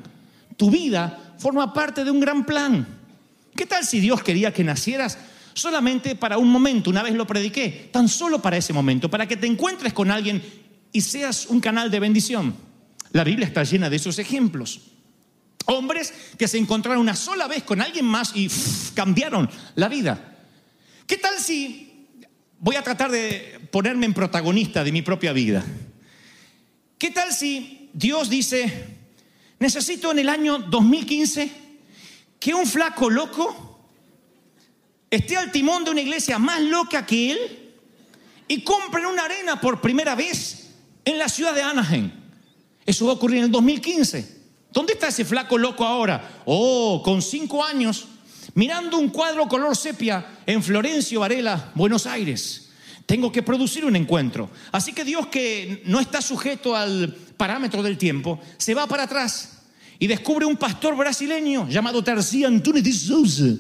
Tu 0.57 0.71
vida 0.71 1.35
forma 1.39 1.73
parte 1.73 2.05
de 2.05 2.11
un 2.11 2.21
gran 2.21 2.47
plan. 2.47 2.87
¿Qué 3.57 3.67
tal 3.67 3.85
si 3.85 3.99
Dios 3.99 4.23
quería 4.23 4.53
que 4.53 4.63
nacieras 4.63 5.19
solamente 5.55 6.15
para 6.15 6.39
un 6.39 6.51
momento? 6.51 6.91
Una 6.91 7.03
vez 7.03 7.15
lo 7.15 7.27
prediqué, 7.27 7.91
tan 7.93 8.09
solo 8.09 8.41
para 8.41 8.57
ese 8.57 8.73
momento, 8.73 9.11
para 9.11 9.27
que 9.27 9.37
te 9.37 9.49
encuentres 9.49 9.93
con 9.93 10.13
alguien 10.13 10.43
y 10.93 11.01
seas 11.01 11.47
un 11.47 11.61
canal 11.61 11.91
de 11.91 12.01
bendición. 12.01 12.55
La 13.11 13.25
Biblia 13.25 13.47
está 13.47 13.65
llena 13.65 13.91
de 13.91 13.97
esos 13.97 14.19
ejemplos. 14.21 14.81
Hombres 15.67 16.13
que 16.39 16.49
se 16.49 16.59
encontraron 16.59 17.01
una 17.01 17.17
sola 17.17 17.47
vez 17.47 17.63
con 17.63 17.81
alguien 17.81 18.05
más 18.05 18.33
y 18.35 18.51
cambiaron 18.95 19.49
la 19.77 19.89
vida. 19.89 20.37
¿Qué 21.07 21.17
tal 21.17 21.39
si 21.39 22.09
voy 22.59 22.77
a 22.77 22.83
tratar 22.83 23.11
de 23.11 23.61
ponerme 23.71 24.07
en 24.07 24.15
protagonista 24.15 24.85
de 24.85 24.93
mi 24.93 25.03
propia 25.03 25.33
vida? 25.33 25.65
¿Qué 26.99 27.11
tal 27.11 27.33
si 27.33 27.91
Dios 27.93 28.29
dice, 28.29 28.97
necesito 29.59 30.13
en 30.13 30.19
el 30.19 30.29
año 30.29 30.59
2015 30.59 31.51
que 32.41 32.55
un 32.55 32.67
flaco 32.67 33.09
loco 33.09 33.81
esté 35.11 35.37
al 35.37 35.53
timón 35.53 35.85
de 35.85 35.93
una 35.93 36.01
iglesia 36.01 36.39
más 36.39 36.61
loca 36.61 37.07
que 37.07 37.33
él 37.33 37.73
y 38.49 38.63
compren 38.63 39.07
una 39.07 39.25
arena 39.25 39.61
por 39.61 39.81
primera 39.81 40.15
vez 40.15 40.71
en 41.05 41.19
la 41.19 41.29
ciudad 41.29 41.55
de 41.55 41.63
Anaheim? 41.63 42.11
Eso 42.85 43.07
va 43.07 43.13
a 43.13 43.15
ocurrir 43.15 43.39
en 43.39 43.45
el 43.45 43.51
2015. 43.51 44.44
¿Dónde 44.75 44.95
está 44.95 45.07
ese 45.07 45.25
flaco 45.25 45.57
loco 45.57 45.85
ahora? 45.85 46.43
Oh, 46.47 47.01
con 47.05 47.23
cinco 47.23 47.65
años, 47.65 48.07
mirando 48.55 48.99
un 48.99 49.09
cuadro 49.09 49.47
color 49.47 49.77
sepia 49.77 50.41
en 50.45 50.61
Florencio 50.65 51.21
Varela, 51.21 51.71
Buenos 51.77 52.07
Aires. 52.07 52.71
Tengo 53.07 53.31
que 53.31 53.45
producir 53.45 53.85
un 53.85 53.95
encuentro. 53.95 54.51
Así 54.73 54.93
que 54.93 55.05
Dios 55.05 55.29
que 55.29 55.85
no 55.87 56.01
está 56.01 56.21
sujeto 56.21 56.75
al 56.75 57.15
parámetro 57.37 57.85
del 57.85 57.97
tiempo, 57.97 58.41
se 58.59 58.75
va 58.75 58.89
para 58.89 59.05
atrás 59.05 59.61
y 60.01 60.09
descubre 60.09 60.45
un 60.45 60.57
pastor 60.57 60.97
brasileño 60.97 61.69
llamado 61.69 62.03
García 62.03 62.49
Antunes 62.49 62.83
de 62.83 62.93
Souza. 62.93 63.45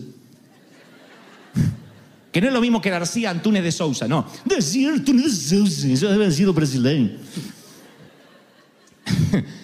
Que 2.33 2.41
no 2.41 2.49
es 2.49 2.53
lo 2.53 2.61
mismo 2.61 2.83
que 2.83 2.91
García 2.91 3.31
Antunes 3.31 3.63
de 3.63 3.71
Souza, 3.71 4.09
no. 4.09 4.27
García 4.45 4.89
Antunes 4.89 5.49
de 5.49 5.57
Souza, 5.57 5.87
eso 5.87 6.11
debe 6.11 6.29
sido 6.33 6.53
brasileño. 6.53 7.13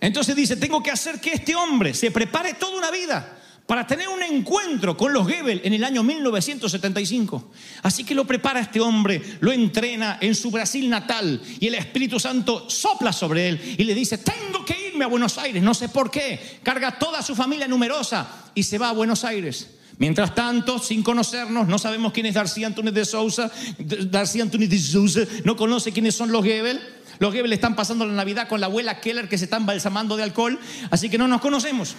Entonces 0.00 0.36
dice, 0.36 0.56
tengo 0.56 0.82
que 0.82 0.90
hacer 0.90 1.20
que 1.20 1.32
este 1.32 1.54
hombre 1.56 1.94
se 1.94 2.10
prepare 2.10 2.54
toda 2.54 2.76
una 2.76 2.90
vida 2.90 3.38
para 3.68 3.86
tener 3.86 4.08
un 4.08 4.22
encuentro 4.22 4.96
con 4.96 5.12
los 5.12 5.24
Goebbels 5.24 5.60
en 5.62 5.74
el 5.74 5.84
año 5.84 6.02
1975. 6.02 7.50
Así 7.82 8.02
que 8.02 8.14
lo 8.14 8.26
prepara 8.26 8.60
este 8.60 8.80
hombre, 8.80 9.20
lo 9.40 9.52
entrena 9.52 10.16
en 10.22 10.34
su 10.34 10.50
Brasil 10.50 10.88
natal 10.88 11.42
y 11.60 11.66
el 11.66 11.74
Espíritu 11.74 12.18
Santo 12.18 12.70
sopla 12.70 13.12
sobre 13.12 13.48
él 13.48 13.76
y 13.76 13.84
le 13.84 13.94
dice, 13.94 14.16
tengo 14.16 14.64
que 14.64 14.88
irme 14.88 15.04
a 15.04 15.08
Buenos 15.08 15.36
Aires, 15.36 15.62
no 15.62 15.74
sé 15.74 15.90
por 15.90 16.10
qué. 16.10 16.60
Carga 16.62 16.98
toda 16.98 17.20
su 17.22 17.36
familia 17.36 17.68
numerosa 17.68 18.50
y 18.54 18.62
se 18.62 18.78
va 18.78 18.88
a 18.88 18.92
Buenos 18.92 19.22
Aires. 19.24 19.68
Mientras 19.98 20.34
tanto, 20.34 20.78
sin 20.78 21.02
conocernos, 21.02 21.66
no 21.66 21.76
sabemos 21.76 22.12
quién 22.12 22.24
es 22.26 22.34
García 22.34 22.68
Antunes 22.68 22.94
de 22.94 23.04
Sousa, 23.04 23.50
García 23.78 24.44
Antunes 24.44 24.70
de 24.70 24.78
Sousa, 24.78 25.20
no 25.44 25.56
conoce 25.56 25.92
quiénes 25.92 26.14
son 26.14 26.30
los 26.30 26.42
Goebbels. 26.42 26.80
Los 27.18 27.32
Goebbels 27.32 27.54
están 27.54 27.74
pasando 27.74 28.06
la 28.06 28.12
Navidad 28.12 28.48
con 28.48 28.60
la 28.60 28.66
abuela 28.66 29.00
Keller 29.00 29.28
que 29.28 29.38
se 29.38 29.44
están 29.44 29.66
balsamando 29.66 30.16
de 30.16 30.22
alcohol, 30.22 30.58
así 30.90 31.08
que 31.08 31.18
no 31.18 31.26
nos 31.26 31.40
conocemos. 31.40 31.94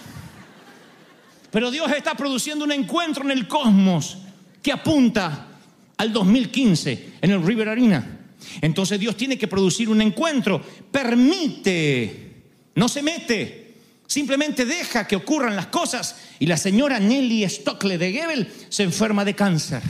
Pero 1.50 1.70
Dios 1.70 1.90
está 1.92 2.14
produciendo 2.14 2.64
un 2.64 2.72
encuentro 2.72 3.24
en 3.24 3.30
el 3.30 3.48
cosmos 3.48 4.18
que 4.62 4.72
apunta 4.72 5.48
al 5.96 6.12
2015 6.12 7.14
en 7.20 7.30
el 7.30 7.44
River 7.44 7.68
Arena. 7.68 8.18
Entonces 8.60 8.98
Dios 8.98 9.16
tiene 9.16 9.36
que 9.36 9.48
producir 9.48 9.88
un 9.88 10.00
encuentro, 10.00 10.62
permite, 10.90 12.44
no 12.74 12.88
se 12.88 13.02
mete, 13.02 13.74
simplemente 14.06 14.64
deja 14.64 15.06
que 15.06 15.16
ocurran 15.16 15.56
las 15.56 15.66
cosas. 15.66 16.16
Y 16.38 16.46
la 16.46 16.56
señora 16.56 16.98
Nelly 16.98 17.48
Stockley 17.48 17.98
de 17.98 18.12
Goebbels 18.12 18.48
se 18.68 18.84
enferma 18.84 19.24
de 19.24 19.34
cáncer. 19.34 19.82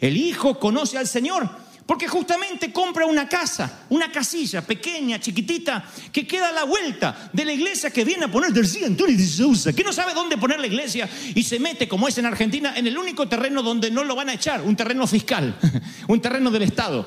El 0.00 0.16
hijo 0.16 0.58
conoce 0.58 0.98
al 0.98 1.06
Señor 1.06 1.63
porque 1.86 2.08
justamente 2.08 2.72
compra 2.72 3.04
una 3.04 3.28
casa, 3.28 3.84
una 3.90 4.10
casilla 4.10 4.62
pequeña, 4.62 5.20
chiquitita, 5.20 5.84
que 6.10 6.26
queda 6.26 6.48
a 6.48 6.52
la 6.52 6.64
vuelta 6.64 7.30
de 7.32 7.44
la 7.44 7.52
iglesia 7.52 7.90
que 7.90 8.04
viene 8.04 8.24
a 8.24 8.28
poner 8.28 8.52
García 8.52 8.86
Antonio 8.86 9.16
de 9.16 9.26
Sousa, 9.26 9.72
que 9.72 9.84
no 9.84 9.92
sabe 9.92 10.14
dónde 10.14 10.38
poner 10.38 10.60
la 10.60 10.66
iglesia 10.66 11.08
y 11.34 11.42
se 11.42 11.58
mete, 11.58 11.86
como 11.86 12.08
es 12.08 12.16
en 12.16 12.26
Argentina, 12.26 12.74
en 12.76 12.86
el 12.86 12.96
único 12.96 13.28
terreno 13.28 13.62
donde 13.62 13.90
no 13.90 14.02
lo 14.02 14.16
van 14.16 14.30
a 14.30 14.34
echar, 14.34 14.62
un 14.62 14.74
terreno 14.74 15.06
fiscal, 15.06 15.58
un 16.08 16.20
terreno 16.20 16.50
del 16.50 16.62
Estado. 16.62 17.06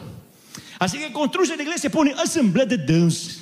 Así 0.79 0.99
que 0.99 1.11
construye 1.11 1.55
la 1.55 1.63
iglesia 1.63 1.87
y 1.87 1.91
pone 1.91 2.13
Asamblea 2.13 2.65
de 2.65 2.77
Dios. 2.77 3.41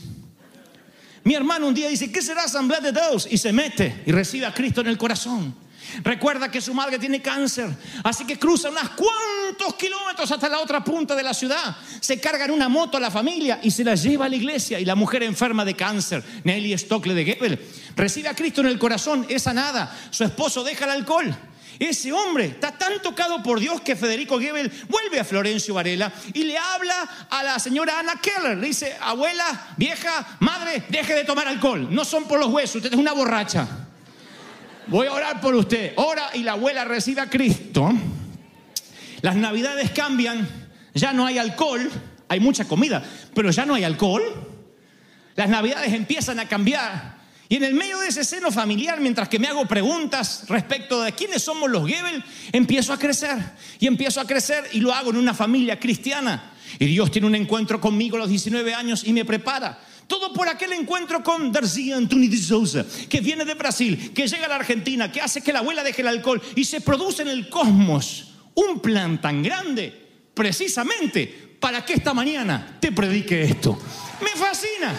Mi 1.26 1.34
hermano 1.34 1.68
un 1.68 1.74
día 1.74 1.90
dice, 1.90 2.12
¿qué 2.12 2.22
será 2.22 2.44
Asamblea 2.44 2.80
de 2.80 2.94
Dios? 2.94 3.28
Y 3.30 3.38
se 3.38 3.52
mete 3.52 4.04
y 4.06 4.12
recibe 4.12 4.46
a 4.46 4.54
Cristo 4.54 4.82
en 4.82 4.88
el 4.88 4.98
corazón. 4.98 5.65
Recuerda 6.04 6.50
que 6.50 6.62
su 6.62 6.74
madre 6.74 7.00
tiene 7.00 7.22
cáncer, 7.22 7.70
así 8.04 8.26
que 8.26 8.38
cruza 8.38 8.70
unos 8.70 8.90
cuantos 8.90 9.76
kilómetros 9.76 10.32
hasta 10.32 10.50
la 10.50 10.60
otra 10.60 10.84
punta 10.84 11.16
de 11.16 11.24
la 11.24 11.34
ciudad. 11.34 11.76
Se 12.00 12.20
carga 12.20 12.46
en 12.46 12.52
una 12.52 12.70
moto 12.70 12.98
a 12.98 13.00
la 13.00 13.12
familia 13.12 13.60
y 13.64 13.72
se 13.72 13.84
la 13.84 13.96
lleva 13.96 14.26
a 14.26 14.30
la 14.30 14.36
iglesia. 14.36 14.80
Y 14.80 14.86
la 14.86 14.96
mujer 14.96 15.24
enferma 15.24 15.66
de 15.66 15.76
cáncer, 15.76 16.24
Nelly 16.44 16.78
Stockley 16.78 17.16
de 17.16 17.26
Goebbels, 17.26 17.60
recibe 17.96 18.30
a 18.30 18.36
Cristo 18.36 18.62
en 18.62 18.68
el 18.68 18.80
corazón, 18.80 19.26
es 19.30 19.44
sanada. 19.44 19.96
Su 20.12 20.24
esposo 20.24 20.64
deja 20.64 20.86
el 20.86 20.92
alcohol. 20.92 21.36
Ese 21.80 22.14
hombre 22.14 22.46
está 22.46 22.72
tan 22.72 23.02
tocado 23.02 23.44
por 23.44 23.60
Dios 23.60 23.82
que 23.82 23.96
Federico 23.96 24.36
Goebbels 24.36 24.88
vuelve 24.88 25.20
a 25.20 25.26
Florencio 25.26 25.74
Varela 25.74 26.12
y 26.34 26.44
le 26.44 26.58
habla 26.58 27.28
a 27.30 27.44
la 27.44 27.60
señora 27.60 28.00
Ana 28.00 28.22
Keller. 28.22 28.58
Le 28.58 28.68
dice, 28.68 28.96
abuela, 29.02 29.74
vieja, 29.78 30.38
madre, 30.40 30.84
deje 30.90 31.14
de 31.14 31.24
tomar 31.26 31.48
alcohol. 31.48 31.88
No 31.92 32.06
son 32.06 32.26
por 32.26 32.40
los 32.40 32.50
huesos, 32.50 32.78
usted 32.78 32.94
es 32.94 33.00
una 33.00 33.14
borracha. 33.14 33.85
Voy 34.88 35.08
a 35.08 35.14
orar 35.14 35.42
por 35.42 35.56
usted. 35.56 35.94
Ora 35.96 36.30
y 36.34 36.44
la 36.44 36.54
abuela 36.54 36.86
recibe 36.86 37.22
a 37.22 37.30
Cristo. 37.30 37.92
Las 39.22 39.36
navidades 39.36 39.92
cambian, 39.92 40.48
ya 40.94 41.12
no 41.12 41.26
hay 41.26 41.38
alcohol, 41.38 41.90
hay 42.28 42.40
mucha 42.40 42.66
comida, 42.66 43.04
pero 43.34 43.50
ya 43.50 43.66
no 43.66 43.74
hay 43.74 43.84
alcohol. 43.84 44.24
Las 45.36 45.50
navidades 45.50 45.94
empiezan 45.94 46.40
a 46.40 46.48
cambiar. 46.48 47.16
Y 47.48 47.56
en 47.56 47.64
el 47.64 47.74
medio 47.74 48.00
de 48.00 48.08
ese 48.08 48.24
seno 48.24 48.52
familiar, 48.52 49.00
mientras 49.00 49.30
que 49.30 49.38
me 49.38 49.48
hago 49.48 49.66
preguntas 49.66 50.46
respecto 50.48 51.02
de 51.02 51.12
quiénes 51.14 51.44
somos 51.44 51.70
los 51.70 51.88
Gebel, 51.88 52.24
empiezo 52.52 52.94
a 52.94 52.98
crecer. 52.98 53.38
Y 53.80 53.88
empiezo 53.88 54.20
a 54.20 54.26
crecer 54.26 54.64
y 54.74 54.80
lo 54.80 54.94
hago 54.94 55.12
en 55.12 55.18
una 55.18 55.34
familia 55.34 55.80
cristiana. 55.80 56.54
Y 56.80 56.86
Dios 56.86 57.12
tiene 57.12 57.28
un 57.28 57.36
encuentro 57.36 57.80
conmigo 57.80 58.18
a 58.18 58.20
los 58.20 58.30
19 58.30 58.74
años 58.74 59.04
y 59.06 59.14
me 59.14 59.26
prepara. 59.26 59.80
Todo 60.08 60.34
por 60.34 60.48
aquel 60.48 60.74
encuentro 60.74 61.24
con 61.24 61.52
García 61.52 61.98
Antunes 61.98 62.30
de 62.30 62.38
Souza, 62.38 62.86
que 63.10 63.22
viene 63.22 63.44
de 63.44 63.56
Brasil, 63.56 64.12
que 64.14 64.28
llega 64.28 64.46
a 64.46 64.50
la 64.50 64.56
Argentina, 64.56 65.12
que 65.12 65.22
hace 65.22 65.42
que 65.42 65.52
la 65.52 65.60
abuela 65.60 65.84
deje 65.84 66.02
el 66.02 66.08
alcohol 66.08 66.42
y 66.56 66.66
se 66.66 66.82
produce 66.82 67.24
en 67.24 67.30
el 67.30 67.50
cosmos 67.50 68.28
un 68.54 68.80
plan 68.80 69.20
tan 69.20 69.42
grande, 69.42 69.92
precisamente 70.34 71.58
para 71.60 71.84
que 71.84 71.94
esta 71.94 72.14
mañana 72.14 72.78
te 72.80 72.92
predique 72.92 73.44
esto. 73.44 73.80
Me 74.22 74.30
fascina. 74.30 74.94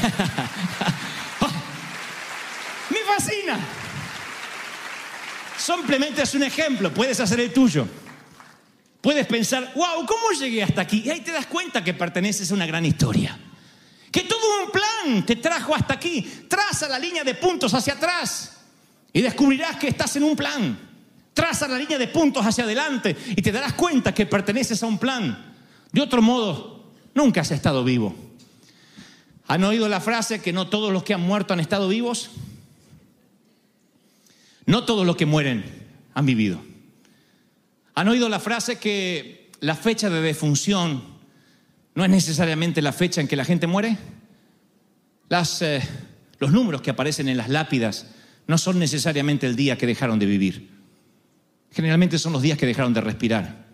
Me 2.90 2.98
fascina. 3.06 3.58
Simplemente 5.56 6.22
es 6.22 6.34
un 6.34 6.42
ejemplo, 6.42 6.92
puedes 6.92 7.20
hacer 7.20 7.38
el 7.40 7.52
tuyo. 7.52 7.86
Puedes 9.00 9.26
pensar, 9.26 9.72
wow, 9.74 10.04
¿cómo 10.06 10.30
llegué 10.38 10.62
hasta 10.62 10.82
aquí? 10.82 11.02
Y 11.04 11.10
ahí 11.10 11.20
te 11.20 11.32
das 11.32 11.46
cuenta 11.46 11.82
que 11.82 11.94
perteneces 11.94 12.50
a 12.50 12.54
una 12.54 12.66
gran 12.66 12.84
historia. 12.84 13.38
Que 14.10 14.22
todo 14.22 14.64
un 14.64 14.70
plan 14.70 15.24
te 15.24 15.36
trajo 15.36 15.74
hasta 15.74 15.94
aquí. 15.94 16.22
Traza 16.48 16.88
la 16.88 16.98
línea 16.98 17.24
de 17.24 17.34
puntos 17.34 17.72
hacia 17.72 17.94
atrás 17.94 18.58
y 19.12 19.22
descubrirás 19.22 19.76
que 19.76 19.88
estás 19.88 20.16
en 20.16 20.24
un 20.24 20.36
plan. 20.36 20.78
Traza 21.32 21.66
la 21.68 21.78
línea 21.78 21.96
de 21.96 22.08
puntos 22.08 22.44
hacia 22.44 22.64
adelante 22.64 23.16
y 23.28 23.40
te 23.40 23.52
darás 23.52 23.72
cuenta 23.72 24.12
que 24.12 24.26
perteneces 24.26 24.82
a 24.82 24.86
un 24.86 24.98
plan. 24.98 25.54
De 25.92 26.00
otro 26.00 26.20
modo, 26.20 26.84
nunca 27.14 27.40
has 27.40 27.50
estado 27.52 27.82
vivo. 27.84 28.14
¿Han 29.46 29.64
oído 29.64 29.88
la 29.88 30.00
frase 30.00 30.42
que 30.42 30.52
no 30.52 30.68
todos 30.68 30.92
los 30.92 31.02
que 31.02 31.14
han 31.14 31.22
muerto 31.22 31.54
han 31.54 31.60
estado 31.60 31.88
vivos? 31.88 32.30
No 34.66 34.84
todos 34.84 35.06
los 35.06 35.16
que 35.16 35.26
mueren 35.26 35.64
han 36.14 36.26
vivido. 36.26 36.69
¿Han 38.00 38.08
oído 38.08 38.30
la 38.30 38.40
frase 38.40 38.78
que 38.78 39.50
la 39.60 39.74
fecha 39.74 40.08
de 40.08 40.22
defunción 40.22 41.02
no 41.94 42.02
es 42.02 42.08
necesariamente 42.08 42.80
la 42.80 42.94
fecha 42.94 43.20
en 43.20 43.28
que 43.28 43.36
la 43.36 43.44
gente 43.44 43.66
muere? 43.66 43.98
Eh, 45.28 45.82
los 46.38 46.50
números 46.50 46.80
que 46.80 46.88
aparecen 46.88 47.28
en 47.28 47.36
las 47.36 47.50
lápidas 47.50 48.06
no 48.46 48.56
son 48.56 48.78
necesariamente 48.78 49.46
el 49.46 49.54
día 49.54 49.76
que 49.76 49.86
dejaron 49.86 50.18
de 50.18 50.24
vivir. 50.24 50.70
Generalmente 51.72 52.18
son 52.18 52.32
los 52.32 52.40
días 52.40 52.56
que 52.56 52.64
dejaron 52.64 52.94
de 52.94 53.02
respirar, 53.02 53.66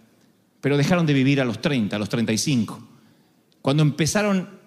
pero 0.60 0.76
dejaron 0.76 1.06
de 1.06 1.12
vivir 1.12 1.40
a 1.40 1.44
los 1.44 1.60
30, 1.60 1.94
a 1.94 1.98
los 2.00 2.08
35, 2.08 2.84
cuando 3.62 3.84
empezaron 3.84 4.58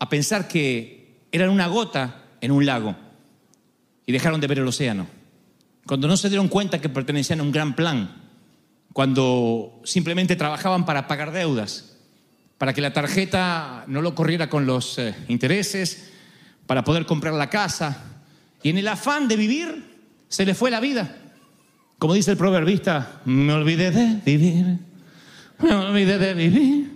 a 0.00 0.08
pensar 0.08 0.48
que 0.48 1.20
eran 1.30 1.50
una 1.50 1.68
gota 1.68 2.24
en 2.40 2.50
un 2.50 2.66
lago 2.66 2.96
y 4.06 4.10
dejaron 4.10 4.40
de 4.40 4.48
ver 4.48 4.58
el 4.58 4.66
océano, 4.66 5.06
cuando 5.86 6.08
no 6.08 6.16
se 6.16 6.28
dieron 6.28 6.48
cuenta 6.48 6.80
que 6.80 6.88
pertenecían 6.88 7.38
a 7.38 7.44
un 7.44 7.52
gran 7.52 7.76
plan, 7.76 8.23
cuando 8.94 9.80
simplemente 9.82 10.36
trabajaban 10.36 10.86
para 10.86 11.08
pagar 11.08 11.32
deudas, 11.32 11.96
para 12.58 12.72
que 12.72 12.80
la 12.80 12.92
tarjeta 12.92 13.84
no 13.88 14.00
lo 14.00 14.14
corriera 14.14 14.48
con 14.48 14.66
los 14.66 15.00
eh, 15.00 15.16
intereses, 15.26 16.12
para 16.68 16.84
poder 16.84 17.04
comprar 17.04 17.34
la 17.34 17.50
casa, 17.50 18.04
y 18.62 18.70
en 18.70 18.78
el 18.78 18.86
afán 18.86 19.26
de 19.26 19.36
vivir 19.36 19.96
se 20.28 20.46
le 20.46 20.54
fue 20.54 20.70
la 20.70 20.78
vida. 20.78 21.16
Como 21.98 22.14
dice 22.14 22.30
el 22.30 22.36
proverbista, 22.36 23.20
me 23.24 23.52
olvidé 23.52 23.90
de 23.90 24.20
vivir, 24.24 24.78
me 25.58 25.74
olvidé 25.74 26.16
de 26.16 26.34
vivir. 26.34 26.92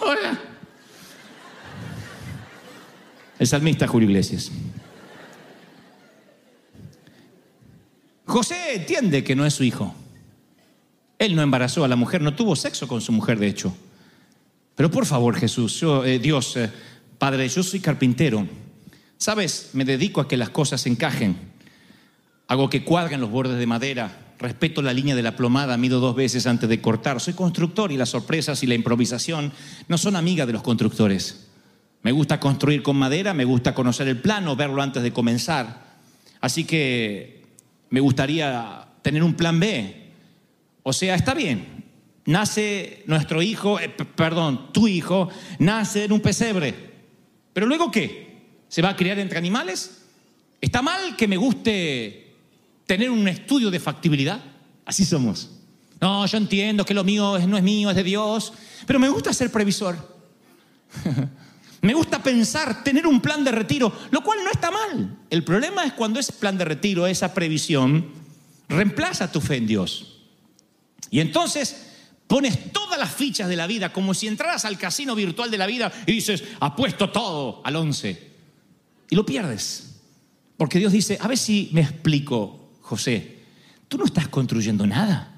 Hola. 0.00 0.40
El 3.38 3.46
salmista 3.46 3.86
Julio 3.86 4.08
Iglesias. 4.08 4.50
José 8.24 8.76
entiende 8.76 9.22
que 9.22 9.36
no 9.36 9.44
es 9.44 9.52
su 9.52 9.64
hijo. 9.64 9.94
Él 11.20 11.36
no 11.36 11.42
embarazó 11.42 11.84
a 11.84 11.88
la 11.88 11.96
mujer, 11.96 12.22
no 12.22 12.34
tuvo 12.34 12.56
sexo 12.56 12.88
con 12.88 13.02
su 13.02 13.12
mujer, 13.12 13.38
de 13.38 13.46
hecho. 13.46 13.76
Pero 14.74 14.90
por 14.90 15.04
favor, 15.04 15.36
Jesús, 15.36 15.84
eh, 16.06 16.18
Dios, 16.18 16.56
eh, 16.56 16.70
Padre, 17.18 17.46
yo 17.46 17.62
soy 17.62 17.80
carpintero. 17.80 18.48
Sabes, 19.18 19.68
me 19.74 19.84
dedico 19.84 20.22
a 20.22 20.26
que 20.26 20.38
las 20.38 20.48
cosas 20.48 20.86
encajen. 20.86 21.36
Hago 22.48 22.70
que 22.70 22.84
cuadren 22.84 23.20
los 23.20 23.30
bordes 23.30 23.58
de 23.58 23.66
madera. 23.66 24.32
Respeto 24.38 24.80
la 24.80 24.94
línea 24.94 25.14
de 25.14 25.22
la 25.22 25.36
plomada, 25.36 25.76
mido 25.76 26.00
dos 26.00 26.16
veces 26.16 26.46
antes 26.46 26.70
de 26.70 26.80
cortar. 26.80 27.20
Soy 27.20 27.34
constructor 27.34 27.92
y 27.92 27.98
las 27.98 28.08
sorpresas 28.08 28.62
y 28.62 28.66
la 28.66 28.74
improvisación 28.74 29.52
no 29.88 29.98
son 29.98 30.16
amigas 30.16 30.46
de 30.46 30.54
los 30.54 30.62
constructores. 30.62 31.48
Me 32.00 32.12
gusta 32.12 32.40
construir 32.40 32.82
con 32.82 32.96
madera, 32.96 33.34
me 33.34 33.44
gusta 33.44 33.74
conocer 33.74 34.08
el 34.08 34.22
plano, 34.22 34.56
verlo 34.56 34.80
antes 34.80 35.02
de 35.02 35.12
comenzar. 35.12 35.98
Así 36.40 36.64
que 36.64 37.42
me 37.90 38.00
gustaría 38.00 38.86
tener 39.02 39.22
un 39.22 39.34
plan 39.34 39.60
B. 39.60 39.99
O 40.82 40.92
sea, 40.92 41.14
está 41.14 41.34
bien. 41.34 41.84
Nace 42.26 43.02
nuestro 43.06 43.42
hijo, 43.42 43.80
eh, 43.80 43.88
perdón, 43.88 44.72
tu 44.72 44.86
hijo, 44.86 45.28
nace 45.58 46.04
en 46.04 46.12
un 46.12 46.20
pesebre. 46.20 46.74
Pero 47.52 47.66
luego 47.66 47.90
qué? 47.90 48.30
¿Se 48.68 48.82
va 48.82 48.90
a 48.90 48.96
criar 48.96 49.18
entre 49.18 49.38
animales? 49.38 50.02
¿Está 50.60 50.82
mal 50.82 51.16
que 51.16 51.26
me 51.26 51.36
guste 51.36 52.36
tener 52.86 53.10
un 53.10 53.26
estudio 53.26 53.70
de 53.70 53.80
factibilidad? 53.80 54.40
Así 54.84 55.04
somos. 55.04 55.50
No, 56.00 56.24
yo 56.26 56.38
entiendo 56.38 56.84
que 56.84 56.94
lo 56.94 57.04
mío 57.04 57.38
no 57.46 57.56
es 57.56 57.62
mío, 57.62 57.90
es 57.90 57.96
de 57.96 58.04
Dios, 58.04 58.52
pero 58.86 58.98
me 58.98 59.08
gusta 59.08 59.32
ser 59.32 59.50
previsor. 59.50 59.96
me 61.82 61.94
gusta 61.94 62.22
pensar, 62.22 62.82
tener 62.82 63.06
un 63.06 63.20
plan 63.20 63.44
de 63.44 63.52
retiro, 63.52 63.92
lo 64.10 64.22
cual 64.22 64.38
no 64.44 64.50
está 64.50 64.70
mal. 64.70 65.18
El 65.28 65.44
problema 65.44 65.84
es 65.84 65.92
cuando 65.92 66.20
ese 66.20 66.32
plan 66.32 66.56
de 66.56 66.64
retiro, 66.64 67.06
esa 67.06 67.34
previsión, 67.34 68.06
reemplaza 68.68 69.30
tu 69.30 69.40
fe 69.40 69.56
en 69.56 69.66
Dios. 69.66 70.09
Y 71.10 71.20
entonces 71.20 71.86
pones 72.26 72.72
todas 72.72 72.98
las 72.98 73.12
fichas 73.12 73.48
de 73.48 73.56
la 73.56 73.66
vida 73.66 73.92
como 73.92 74.14
si 74.14 74.28
entraras 74.28 74.64
al 74.64 74.78
casino 74.78 75.14
virtual 75.14 75.50
de 75.50 75.58
la 75.58 75.66
vida 75.66 75.92
y 76.06 76.12
dices, 76.12 76.44
apuesto 76.60 77.10
todo 77.10 77.62
al 77.64 77.76
11. 77.76 78.30
Y 79.10 79.16
lo 79.16 79.26
pierdes. 79.26 79.96
Porque 80.56 80.78
Dios 80.78 80.92
dice, 80.92 81.18
a 81.20 81.26
ver 81.26 81.38
si 81.38 81.70
me 81.72 81.80
explico, 81.80 82.72
José, 82.82 83.38
tú 83.88 83.98
no 83.98 84.04
estás 84.04 84.28
construyendo 84.28 84.86
nada. 84.86 85.34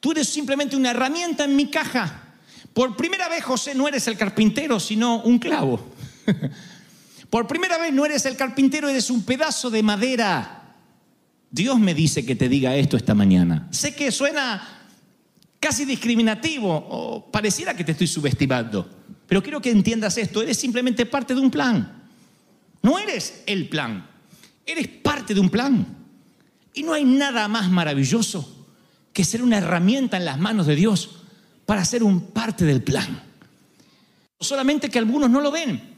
Tú 0.00 0.12
eres 0.12 0.28
simplemente 0.28 0.76
una 0.76 0.92
herramienta 0.92 1.44
en 1.44 1.56
mi 1.56 1.66
caja. 1.66 2.22
Por 2.72 2.96
primera 2.96 3.28
vez, 3.28 3.42
José, 3.42 3.74
no 3.74 3.88
eres 3.88 4.06
el 4.06 4.16
carpintero, 4.16 4.78
sino 4.78 5.22
un 5.22 5.38
clavo. 5.38 5.92
Por 7.30 7.46
primera 7.46 7.76
vez 7.76 7.92
no 7.92 8.06
eres 8.06 8.24
el 8.26 8.36
carpintero, 8.36 8.88
eres 8.88 9.10
un 9.10 9.24
pedazo 9.24 9.68
de 9.68 9.82
madera. 9.82 10.65
Dios 11.56 11.80
me 11.80 11.94
dice 11.94 12.26
que 12.26 12.36
te 12.36 12.50
diga 12.50 12.76
esto 12.76 12.98
esta 12.98 13.14
mañana. 13.14 13.66
Sé 13.70 13.94
que 13.94 14.12
suena 14.12 14.62
casi 15.58 15.86
discriminativo 15.86 16.68
o 16.68 17.30
pareciera 17.32 17.74
que 17.74 17.82
te 17.82 17.92
estoy 17.92 18.06
subestimando, 18.06 18.86
pero 19.26 19.42
quiero 19.42 19.62
que 19.62 19.70
entiendas 19.70 20.18
esto, 20.18 20.42
eres 20.42 20.58
simplemente 20.58 21.06
parte 21.06 21.34
de 21.34 21.40
un 21.40 21.50
plan. 21.50 22.04
No 22.82 22.98
eres 22.98 23.42
el 23.46 23.70
plan, 23.70 24.06
eres 24.66 24.86
parte 24.86 25.32
de 25.32 25.40
un 25.40 25.48
plan. 25.48 25.86
Y 26.74 26.82
no 26.82 26.92
hay 26.92 27.06
nada 27.06 27.48
más 27.48 27.70
maravilloso 27.70 28.66
que 29.14 29.24
ser 29.24 29.42
una 29.42 29.56
herramienta 29.56 30.18
en 30.18 30.26
las 30.26 30.38
manos 30.38 30.66
de 30.66 30.76
Dios 30.76 31.22
para 31.64 31.86
ser 31.86 32.02
un 32.02 32.20
parte 32.32 32.66
del 32.66 32.82
plan. 32.82 33.22
Solamente 34.38 34.90
que 34.90 34.98
algunos 34.98 35.30
no 35.30 35.40
lo 35.40 35.50
ven. 35.50 35.95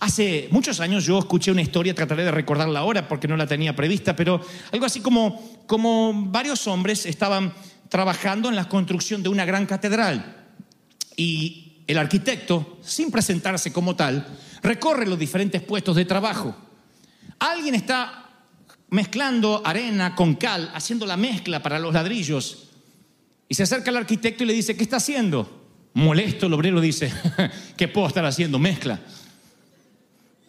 Hace 0.00 0.48
muchos 0.50 0.80
años 0.80 1.04
yo 1.04 1.18
escuché 1.18 1.52
una 1.52 1.60
historia, 1.60 1.94
trataré 1.94 2.24
de 2.24 2.30
recordarla 2.30 2.80
ahora 2.80 3.06
porque 3.06 3.28
no 3.28 3.36
la 3.36 3.46
tenía 3.46 3.76
prevista, 3.76 4.16
pero 4.16 4.40
algo 4.72 4.86
así 4.86 5.00
como, 5.00 5.62
como 5.66 6.12
varios 6.30 6.66
hombres 6.66 7.04
estaban 7.04 7.52
trabajando 7.90 8.48
en 8.48 8.56
la 8.56 8.66
construcción 8.66 9.22
de 9.22 9.28
una 9.28 9.44
gran 9.44 9.66
catedral 9.66 10.46
y 11.16 11.82
el 11.86 11.98
arquitecto, 11.98 12.78
sin 12.82 13.10
presentarse 13.10 13.74
como 13.74 13.94
tal, 13.94 14.26
recorre 14.62 15.06
los 15.06 15.18
diferentes 15.18 15.60
puestos 15.60 15.96
de 15.96 16.06
trabajo. 16.06 16.56
Alguien 17.38 17.74
está 17.74 18.30
mezclando 18.88 19.60
arena 19.64 20.14
con 20.14 20.36
cal, 20.36 20.70
haciendo 20.72 21.04
la 21.04 21.18
mezcla 21.18 21.62
para 21.62 21.78
los 21.78 21.92
ladrillos. 21.92 22.70
Y 23.48 23.54
se 23.54 23.64
acerca 23.64 23.90
al 23.90 23.98
arquitecto 23.98 24.44
y 24.44 24.46
le 24.46 24.52
dice, 24.54 24.76
¿qué 24.76 24.82
está 24.82 24.96
haciendo? 24.96 25.66
Molesto, 25.92 26.46
el 26.46 26.54
obrero 26.54 26.80
dice, 26.80 27.12
¿qué 27.76 27.88
puedo 27.88 28.06
estar 28.06 28.24
haciendo? 28.24 28.58
Mezcla. 28.58 29.00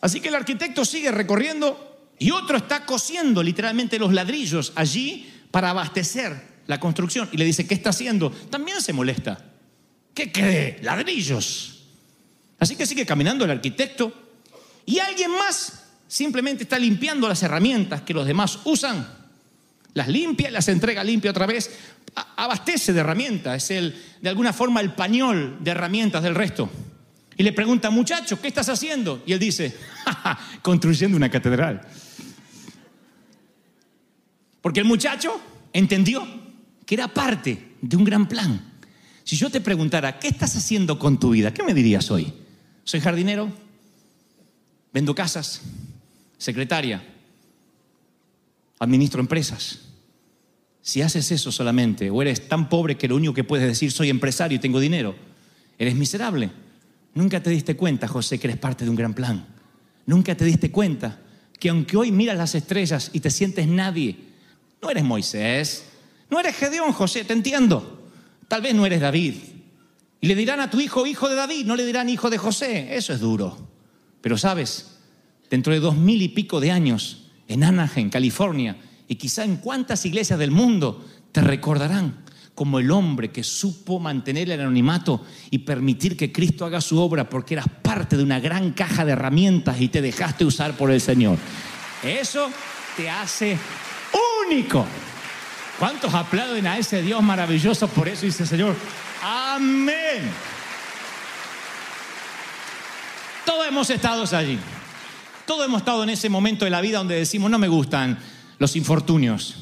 Así 0.01 0.19
que 0.19 0.29
el 0.29 0.35
arquitecto 0.35 0.83
sigue 0.83 1.11
recorriendo 1.11 2.09
y 2.17 2.31
otro 2.31 2.57
está 2.57 2.85
cosiendo 2.85 3.41
literalmente 3.41 3.97
los 3.97 4.13
ladrillos 4.13 4.73
allí 4.75 5.31
para 5.51 5.69
abastecer 5.69 6.51
la 6.67 6.79
construcción. 6.79 7.29
Y 7.31 7.37
le 7.37 7.45
dice, 7.45 7.67
¿qué 7.67 7.73
está 7.73 7.91
haciendo? 7.91 8.31
También 8.31 8.81
se 8.81 8.93
molesta. 8.93 9.43
¿Qué 10.13 10.31
cree? 10.31 10.79
Ladrillos. 10.81 11.83
Así 12.59 12.75
que 12.75 12.85
sigue 12.85 13.05
caminando 13.05 13.45
el 13.45 13.51
arquitecto 13.51 14.13
y 14.85 14.99
alguien 14.99 15.31
más 15.31 15.83
simplemente 16.07 16.63
está 16.63 16.77
limpiando 16.77 17.27
las 17.27 17.41
herramientas 17.43 18.01
que 18.01 18.13
los 18.13 18.27
demás 18.27 18.59
usan. 18.65 19.07
Las 19.93 20.07
limpia, 20.07 20.51
las 20.51 20.67
entrega 20.67 21.03
limpia 21.03 21.31
otra 21.31 21.45
vez, 21.45 21.69
abastece 22.35 22.93
de 22.93 22.99
herramientas, 22.99 23.63
es 23.63 23.71
el, 23.71 24.03
de 24.21 24.29
alguna 24.29 24.53
forma 24.53 24.79
el 24.79 24.93
pañol 24.93 25.57
de 25.59 25.71
herramientas 25.71 26.23
del 26.23 26.35
resto. 26.35 26.69
Y 27.37 27.43
le 27.43 27.53
pregunta, 27.53 27.89
muchacho, 27.89 28.39
¿qué 28.41 28.47
estás 28.47 28.69
haciendo? 28.69 29.23
Y 29.25 29.33
él 29.33 29.39
dice, 29.39 29.75
"Ja, 30.05 30.13
ja, 30.13 30.39
construyendo 30.61 31.17
una 31.17 31.29
catedral. 31.29 31.81
Porque 34.61 34.79
el 34.79 34.85
muchacho 34.85 35.39
entendió 35.73 36.25
que 36.85 36.95
era 36.95 37.07
parte 37.07 37.75
de 37.81 37.97
un 37.97 38.03
gran 38.03 38.27
plan. 38.27 38.61
Si 39.23 39.35
yo 39.35 39.49
te 39.49 39.61
preguntara, 39.61 40.19
¿qué 40.19 40.27
estás 40.27 40.55
haciendo 40.55 40.99
con 40.99 41.19
tu 41.19 41.31
vida? 41.31 41.53
¿Qué 41.53 41.63
me 41.63 41.73
dirías 41.73 42.11
hoy? 42.11 42.33
¿Soy 42.83 42.99
jardinero? 42.99 43.51
¿Vendo 44.93 45.15
casas? 45.15 45.61
¿Secretaria? 46.37 47.01
¿Administro 48.79 49.21
empresas? 49.21 49.79
Si 50.81 51.01
haces 51.01 51.31
eso 51.31 51.51
solamente, 51.51 52.09
o 52.09 52.21
eres 52.21 52.47
tan 52.47 52.67
pobre 52.67 52.97
que 52.97 53.07
lo 53.07 53.15
único 53.15 53.33
que 53.33 53.43
puedes 53.43 53.67
decir, 53.67 53.91
soy 53.91 54.09
empresario 54.09 54.57
y 54.57 54.59
tengo 54.59 54.79
dinero, 54.79 55.15
eres 55.77 55.95
miserable. 55.95 56.49
Nunca 57.13 57.41
te 57.43 57.49
diste 57.49 57.75
cuenta, 57.75 58.07
José, 58.07 58.39
que 58.39 58.47
eres 58.47 58.59
parte 58.59 58.83
de 58.83 58.89
un 58.89 58.95
gran 58.95 59.13
plan. 59.13 59.45
Nunca 60.05 60.35
te 60.35 60.45
diste 60.45 60.71
cuenta 60.71 61.19
que 61.59 61.69
aunque 61.69 61.97
hoy 61.97 62.11
miras 62.11 62.37
las 62.37 62.55
estrellas 62.55 63.11
y 63.13 63.19
te 63.19 63.29
sientes 63.29 63.67
nadie, 63.67 64.17
no 64.81 64.89
eres 64.89 65.03
Moisés, 65.03 65.85
no 66.29 66.39
eres 66.39 66.55
Gedeón, 66.55 66.93
José, 66.93 67.23
te 67.23 67.33
entiendo. 67.33 68.09
Tal 68.47 68.61
vez 68.61 68.73
no 68.73 68.85
eres 68.85 69.01
David. 69.01 69.35
Y 70.21 70.27
le 70.27 70.35
dirán 70.35 70.59
a 70.59 70.69
tu 70.69 70.79
hijo, 70.79 71.05
hijo 71.05 71.27
de 71.27 71.35
David, 71.35 71.65
no 71.65 71.75
le 71.75 71.85
dirán 71.85 72.09
hijo 72.09 72.29
de 72.29 72.37
José. 72.37 72.95
Eso 72.95 73.13
es 73.13 73.19
duro. 73.19 73.57
Pero 74.21 74.37
sabes, 74.37 74.97
dentro 75.49 75.73
de 75.73 75.79
dos 75.79 75.97
mil 75.97 76.21
y 76.21 76.29
pico 76.29 76.59
de 76.59 76.71
años, 76.71 77.29
en 77.47 77.63
Anaheim, 77.63 78.09
California, 78.09 78.77
y 79.07 79.15
quizá 79.15 79.43
en 79.43 79.57
cuántas 79.57 80.05
iglesias 80.05 80.39
del 80.39 80.51
mundo 80.51 81.05
te 81.31 81.41
recordarán 81.41 82.20
como 82.55 82.79
el 82.79 82.91
hombre 82.91 83.31
que 83.31 83.43
supo 83.43 83.99
mantener 83.99 84.49
el 84.49 84.59
anonimato 84.59 85.25
y 85.49 85.59
permitir 85.59 86.17
que 86.17 86.31
Cristo 86.31 86.65
haga 86.65 86.81
su 86.81 86.99
obra 86.99 87.29
porque 87.29 87.55
eras 87.55 87.67
parte 87.81 88.17
de 88.17 88.23
una 88.23 88.39
gran 88.39 88.71
caja 88.71 89.05
de 89.05 89.13
herramientas 89.13 89.79
y 89.79 89.87
te 89.87 90.01
dejaste 90.01 90.45
usar 90.45 90.73
por 90.77 90.91
el 90.91 91.01
Señor. 91.01 91.37
Eso 92.03 92.49
te 92.97 93.09
hace 93.09 93.57
único. 94.47 94.85
¿Cuántos 95.79 96.13
aplauden 96.13 96.67
a 96.67 96.77
ese 96.77 97.01
Dios 97.01 97.23
maravilloso 97.23 97.87
por 97.87 98.07
eso? 98.07 98.25
Dice 98.25 98.43
el 98.43 98.49
Señor, 98.49 98.75
amén. 99.23 100.29
Todos 103.45 103.67
hemos 103.67 103.89
estado 103.89 104.23
allí. 104.35 104.59
Todos 105.45 105.65
hemos 105.65 105.81
estado 105.81 106.03
en 106.03 106.11
ese 106.11 106.29
momento 106.29 106.65
de 106.65 106.71
la 106.71 106.81
vida 106.81 106.99
donde 106.99 107.15
decimos, 107.15 107.49
no 107.49 107.57
me 107.57 107.67
gustan 107.67 108.19
los 108.59 108.75
infortunios. 108.75 109.60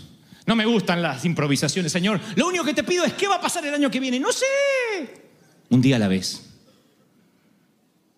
No 0.50 0.56
me 0.56 0.66
gustan 0.66 1.04
las 1.04 1.26
improvisaciones, 1.26 1.92
Señor. 1.92 2.20
Lo 2.36 2.48
único 2.48 2.64
que 2.64 2.74
te 2.74 2.84
pido 2.84 3.06
es 3.06 3.14
qué 3.14 3.28
va 3.28 3.36
a 3.36 3.40
pasar 3.40 3.64
el 3.68 3.74
año 3.76 3.92
que 3.92 4.00
viene. 4.00 4.20
No 4.20 4.32
sé. 4.32 4.48
Un 5.70 5.80
día 5.80 5.98
a 5.98 6.00
la 6.00 6.08
vez. 6.08 6.42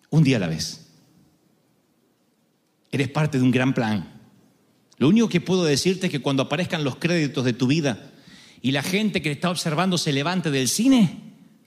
Un 0.08 0.24
día 0.24 0.38
a 0.38 0.40
la 0.40 0.46
vez. 0.46 0.86
Eres 2.90 3.08
parte 3.08 3.36
de 3.36 3.44
un 3.44 3.50
gran 3.50 3.74
plan. 3.74 4.10
Lo 4.96 5.10
único 5.10 5.28
que 5.28 5.42
puedo 5.42 5.64
decirte 5.64 6.06
es 6.06 6.10
que 6.10 6.22
cuando 6.22 6.44
aparezcan 6.44 6.84
los 6.84 6.96
créditos 6.96 7.44
de 7.44 7.52
tu 7.52 7.66
vida 7.66 8.10
y 8.62 8.70
la 8.70 8.82
gente 8.82 9.20
que 9.20 9.30
está 9.30 9.50
observando 9.50 9.98
se 9.98 10.14
levante 10.14 10.50
del 10.50 10.68
cine, 10.68 11.18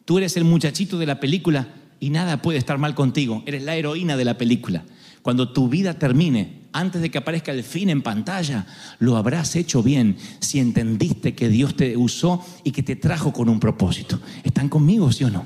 tú 0.03 0.17
eres 0.17 0.35
el 0.35 0.45
muchachito 0.45 0.97
de 0.97 1.05
la 1.05 1.19
película 1.19 1.75
y 1.99 2.09
nada 2.09 2.41
puede 2.41 2.57
estar 2.57 2.79
mal 2.79 2.95
contigo. 2.95 3.43
Eres 3.45 3.61
la 3.61 3.75
heroína 3.75 4.17
de 4.17 4.25
la 4.25 4.39
película. 4.39 4.83
Cuando 5.21 5.53
tu 5.53 5.69
vida 5.69 5.99
termine, 5.99 6.61
antes 6.75 7.01
de 7.01 7.09
que 7.09 7.17
aparezca 7.17 7.53
el 7.53 7.63
fin 7.63 7.89
en 7.89 8.01
pantalla, 8.01 8.65
lo 8.99 9.15
habrás 9.15 9.55
hecho 9.55 9.81
bien 9.81 10.17
si 10.41 10.59
entendiste 10.59 11.33
que 11.33 11.47
Dios 11.47 11.77
te 11.77 11.95
usó 11.95 12.45
y 12.65 12.71
que 12.71 12.83
te 12.83 12.97
trajo 12.97 13.31
con 13.31 13.47
un 13.47 13.61
propósito. 13.61 14.19
¿Están 14.43 14.67
conmigo, 14.67 15.09
sí 15.09 15.23
o 15.23 15.29
no? 15.29 15.45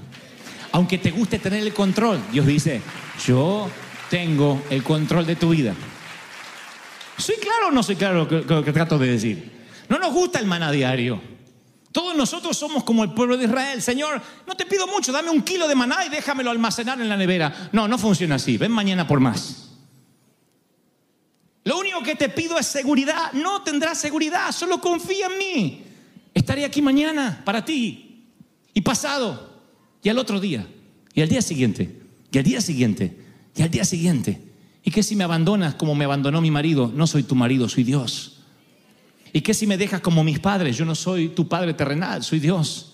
Aunque 0.71 0.97
te 0.97 1.11
guste 1.11 1.37
tener 1.37 1.61
el 1.61 1.71
control, 1.71 2.19
Dios 2.31 2.47
dice, 2.47 2.81
yo 3.27 3.69
tengo 4.09 4.63
el 4.71 4.81
control 4.81 5.27
de 5.27 5.35
tu 5.35 5.49
vida. 5.49 5.75
¿Soy 7.17 7.35
claro 7.35 7.67
o 7.67 7.71
no 7.71 7.83
soy 7.83 7.95
claro 7.95 8.27
lo 8.27 8.63
que, 8.65 8.73
trato 8.73 8.97
de 8.97 9.11
decir? 9.11 9.51
No 9.87 9.99
nos 9.99 10.11
gusta 10.11 10.39
el 10.39 10.47
maná 10.47 10.71
diario. 10.71 11.21
Todos 11.91 12.15
nosotros 12.17 12.57
somos 12.57 12.83
como 12.83 13.03
el 13.03 13.11
pueblo 13.13 13.37
de 13.37 13.45
Israel. 13.45 13.83
Señor, 13.83 14.19
no 14.47 14.55
te 14.55 14.65
pido 14.65 14.87
mucho, 14.87 15.11
dame 15.11 15.29
un 15.29 15.43
kilo 15.43 15.67
de 15.67 15.75
maná 15.75 16.05
y 16.05 16.09
déjamelo 16.09 16.49
almacenar 16.49 16.99
en 16.99 17.09
la 17.09 17.17
nevera. 17.17 17.69
No, 17.71 17.87
no 17.87 17.99
funciona 17.99 18.35
así. 18.35 18.57
Ven 18.57 18.71
mañana 18.71 19.07
por 19.07 19.19
más. 19.19 19.68
Lo 21.63 21.77
único 21.77 22.01
que 22.03 22.15
te 22.15 22.29
pido 22.29 22.57
es 22.57 22.65
seguridad. 22.65 23.33
No 23.33 23.61
tendrás 23.63 23.99
seguridad, 23.99 24.51
solo 24.51 24.79
confía 24.79 25.27
en 25.27 25.37
mí. 25.37 25.83
Estaré 26.33 26.65
aquí 26.65 26.81
mañana 26.81 27.41
para 27.45 27.63
ti. 27.63 28.25
Y 28.73 28.81
pasado. 28.81 29.61
Y 30.01 30.09
al 30.09 30.17
otro 30.17 30.39
día. 30.39 30.67
Y 31.13 31.21
al 31.21 31.29
día 31.29 31.41
siguiente. 31.41 32.01
Y 32.31 32.37
al 32.37 32.43
día 32.43 32.61
siguiente. 32.61 33.17
Y 33.55 33.61
al 33.61 33.69
día 33.69 33.83
siguiente. 33.83 34.41
¿Y 34.83 34.91
qué 34.91 35.03
si 35.03 35.15
me 35.15 35.23
abandonas 35.23 35.75
como 35.75 35.95
me 35.95 36.05
abandonó 36.05 36.41
mi 36.41 36.51
marido? 36.51 36.91
No 36.93 37.07
soy 37.07 37.23
tu 37.23 37.35
marido, 37.35 37.67
soy 37.67 37.83
Dios. 37.83 38.37
¿Y 39.33 39.41
qué 39.41 39.53
si 39.53 39.67
me 39.67 39.77
dejas 39.77 40.01
como 40.01 40.23
mis 40.23 40.39
padres? 40.39 40.77
Yo 40.77 40.85
no 40.85 40.95
soy 40.95 41.29
tu 41.29 41.47
padre 41.47 41.73
terrenal, 41.73 42.23
soy 42.23 42.39
Dios. 42.39 42.93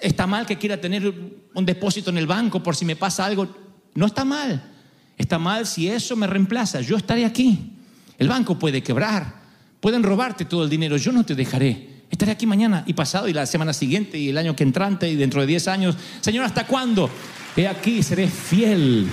¿Está 0.00 0.26
mal 0.26 0.46
que 0.46 0.58
quiera 0.58 0.80
tener 0.80 1.12
un 1.54 1.66
depósito 1.66 2.10
en 2.10 2.18
el 2.18 2.26
banco 2.26 2.62
por 2.62 2.76
si 2.76 2.84
me 2.84 2.96
pasa 2.96 3.24
algo? 3.24 3.48
No 3.94 4.06
está 4.06 4.24
mal. 4.24 4.72
Está 5.16 5.38
mal 5.38 5.66
si 5.66 5.88
eso 5.88 6.14
me 6.14 6.26
reemplaza. 6.26 6.80
Yo 6.82 6.96
estaré 6.96 7.24
aquí. 7.24 7.75
El 8.18 8.28
banco 8.28 8.58
puede 8.58 8.82
quebrar. 8.82 9.46
Pueden 9.80 10.02
robarte 10.02 10.44
todo 10.44 10.64
el 10.64 10.70
dinero. 10.70 10.96
Yo 10.96 11.12
no 11.12 11.24
te 11.24 11.34
dejaré. 11.34 11.96
Estaré 12.10 12.32
aquí 12.32 12.46
mañana 12.46 12.84
y 12.86 12.94
pasado 12.94 13.28
y 13.28 13.32
la 13.32 13.46
semana 13.46 13.72
siguiente 13.72 14.16
y 14.18 14.28
el 14.28 14.38
año 14.38 14.54
que 14.54 14.62
entrante 14.62 15.08
y 15.08 15.16
dentro 15.16 15.40
de 15.40 15.46
10 15.46 15.68
años. 15.68 15.96
Señor, 16.20 16.44
¿hasta 16.44 16.66
cuándo? 16.66 17.10
He 17.56 17.66
aquí, 17.66 18.02
seré 18.02 18.28
fiel 18.28 19.08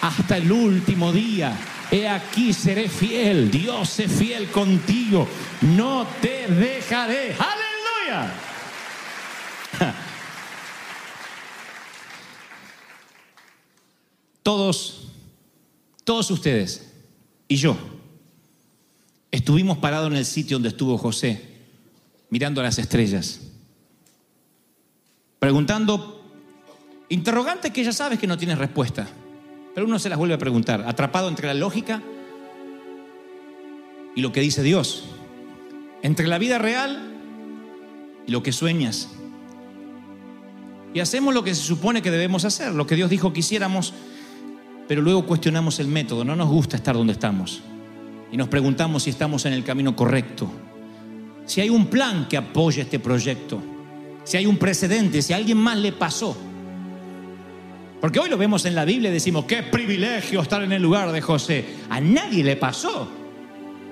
hasta 0.00 0.36
el 0.36 0.50
último 0.50 1.12
día. 1.12 1.56
He 1.90 2.08
aquí, 2.08 2.52
seré 2.52 2.88
fiel. 2.88 3.50
Dios 3.50 3.98
es 4.00 4.12
fiel 4.12 4.48
contigo. 4.48 5.28
No 5.62 6.06
te 6.20 6.46
dejaré. 6.48 7.34
Aleluya. 7.38 8.32
Todos, 14.42 15.08
todos 16.04 16.30
ustedes 16.30 16.92
y 17.48 17.56
yo 17.56 17.93
estuvimos 19.34 19.78
parados 19.78 20.12
en 20.12 20.16
el 20.16 20.24
sitio 20.24 20.54
donde 20.56 20.68
estuvo 20.68 20.96
José, 20.96 21.42
mirando 22.30 22.60
a 22.60 22.64
las 22.64 22.78
estrellas, 22.78 23.40
preguntando 25.40 26.24
interrogantes 27.08 27.72
que 27.72 27.82
ya 27.82 27.92
sabes 27.92 28.20
que 28.20 28.28
no 28.28 28.38
tienes 28.38 28.58
respuesta. 28.58 29.08
Pero 29.74 29.88
uno 29.88 29.98
se 29.98 30.08
las 30.08 30.18
vuelve 30.18 30.34
a 30.34 30.38
preguntar, 30.38 30.84
atrapado 30.86 31.28
entre 31.28 31.48
la 31.48 31.54
lógica 31.54 32.00
y 34.14 34.20
lo 34.20 34.30
que 34.30 34.40
dice 34.40 34.62
Dios, 34.62 35.02
entre 36.02 36.28
la 36.28 36.38
vida 36.38 36.58
real 36.58 37.12
y 38.28 38.30
lo 38.30 38.40
que 38.44 38.52
sueñas. 38.52 39.08
Y 40.94 41.00
hacemos 41.00 41.34
lo 41.34 41.42
que 41.42 41.56
se 41.56 41.62
supone 41.62 42.02
que 42.02 42.12
debemos 42.12 42.44
hacer, 42.44 42.72
lo 42.72 42.86
que 42.86 42.94
Dios 42.94 43.10
dijo 43.10 43.32
que 43.32 43.40
hiciéramos, 43.40 43.94
pero 44.86 45.02
luego 45.02 45.26
cuestionamos 45.26 45.80
el 45.80 45.88
método, 45.88 46.24
no 46.24 46.36
nos 46.36 46.48
gusta 46.48 46.76
estar 46.76 46.94
donde 46.94 47.14
estamos. 47.14 47.64
Y 48.32 48.36
nos 48.36 48.48
preguntamos 48.48 49.04
si 49.04 49.10
estamos 49.10 49.46
en 49.46 49.52
el 49.52 49.64
camino 49.64 49.94
correcto, 49.94 50.50
si 51.46 51.60
hay 51.60 51.70
un 51.70 51.86
plan 51.86 52.26
que 52.28 52.36
apoye 52.36 52.82
este 52.82 52.98
proyecto, 52.98 53.60
si 54.24 54.36
hay 54.36 54.46
un 54.46 54.56
precedente, 54.56 55.22
si 55.22 55.32
a 55.32 55.36
alguien 55.36 55.58
más 55.58 55.78
le 55.78 55.92
pasó. 55.92 56.36
Porque 58.00 58.18
hoy 58.18 58.28
lo 58.28 58.36
vemos 58.36 58.64
en 58.66 58.74
la 58.74 58.84
Biblia 58.84 59.10
y 59.10 59.12
decimos, 59.12 59.44
qué 59.44 59.62
privilegio 59.62 60.42
estar 60.42 60.62
en 60.62 60.72
el 60.72 60.82
lugar 60.82 61.12
de 61.12 61.20
José. 61.20 61.64
A 61.88 62.00
nadie 62.00 62.44
le 62.44 62.56
pasó 62.56 63.08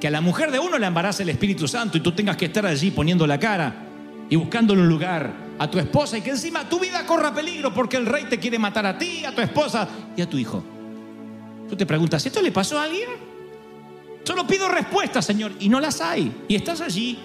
que 0.01 0.09
a 0.09 0.11
la 0.11 0.21
mujer 0.21 0.51
de 0.51 0.59
uno 0.59 0.79
le 0.79 0.87
embarace 0.87 1.23
el 1.23 1.29
Espíritu 1.29 1.68
Santo 1.68 1.97
y 1.97 2.01
tú 2.01 2.12
tengas 2.12 2.37
que 2.37 2.47
estar 2.47 2.66
allí 2.66 2.90
poniendo 2.90 3.27
la 3.27 3.38
cara 3.38 3.87
y 4.29 4.37
buscándole 4.37 4.83
un 4.83 4.88
lugar 4.88 5.33
a 5.59 5.71
tu 5.71 5.79
esposa 5.79 6.18
y 6.18 6.23
que 6.23 6.31
encima 6.31 6.68
tu 6.68 6.81
vida 6.81 7.07
corra 7.07 7.33
peligro 7.33 7.73
porque 7.73 7.97
el 7.97 8.07
rey 8.07 8.25
te 8.25 8.38
quiere 8.38 8.59
matar 8.59 8.85
a 8.85 8.99
ti, 8.99 9.25
a 9.25 9.35
tu 9.35 9.40
esposa 9.40 9.88
y 10.16 10.23
a 10.23 10.29
tu 10.29 10.37
hijo. 10.38 10.62
Tú 11.68 11.77
te 11.77 11.87
preguntas, 11.87 12.27
¿esto 12.27 12.42
le 12.42 12.51
pasó 12.51 12.79
a 12.79 12.85
alguien? 12.85 13.09
Solo 14.25 14.47
pido 14.47 14.69
respuestas, 14.69 15.25
Señor, 15.25 15.53
y 15.59 15.69
no 15.69 15.81
las 15.81 16.01
hay. 16.01 16.33
Y 16.49 16.55
estás 16.55 16.81
allí 16.81 17.19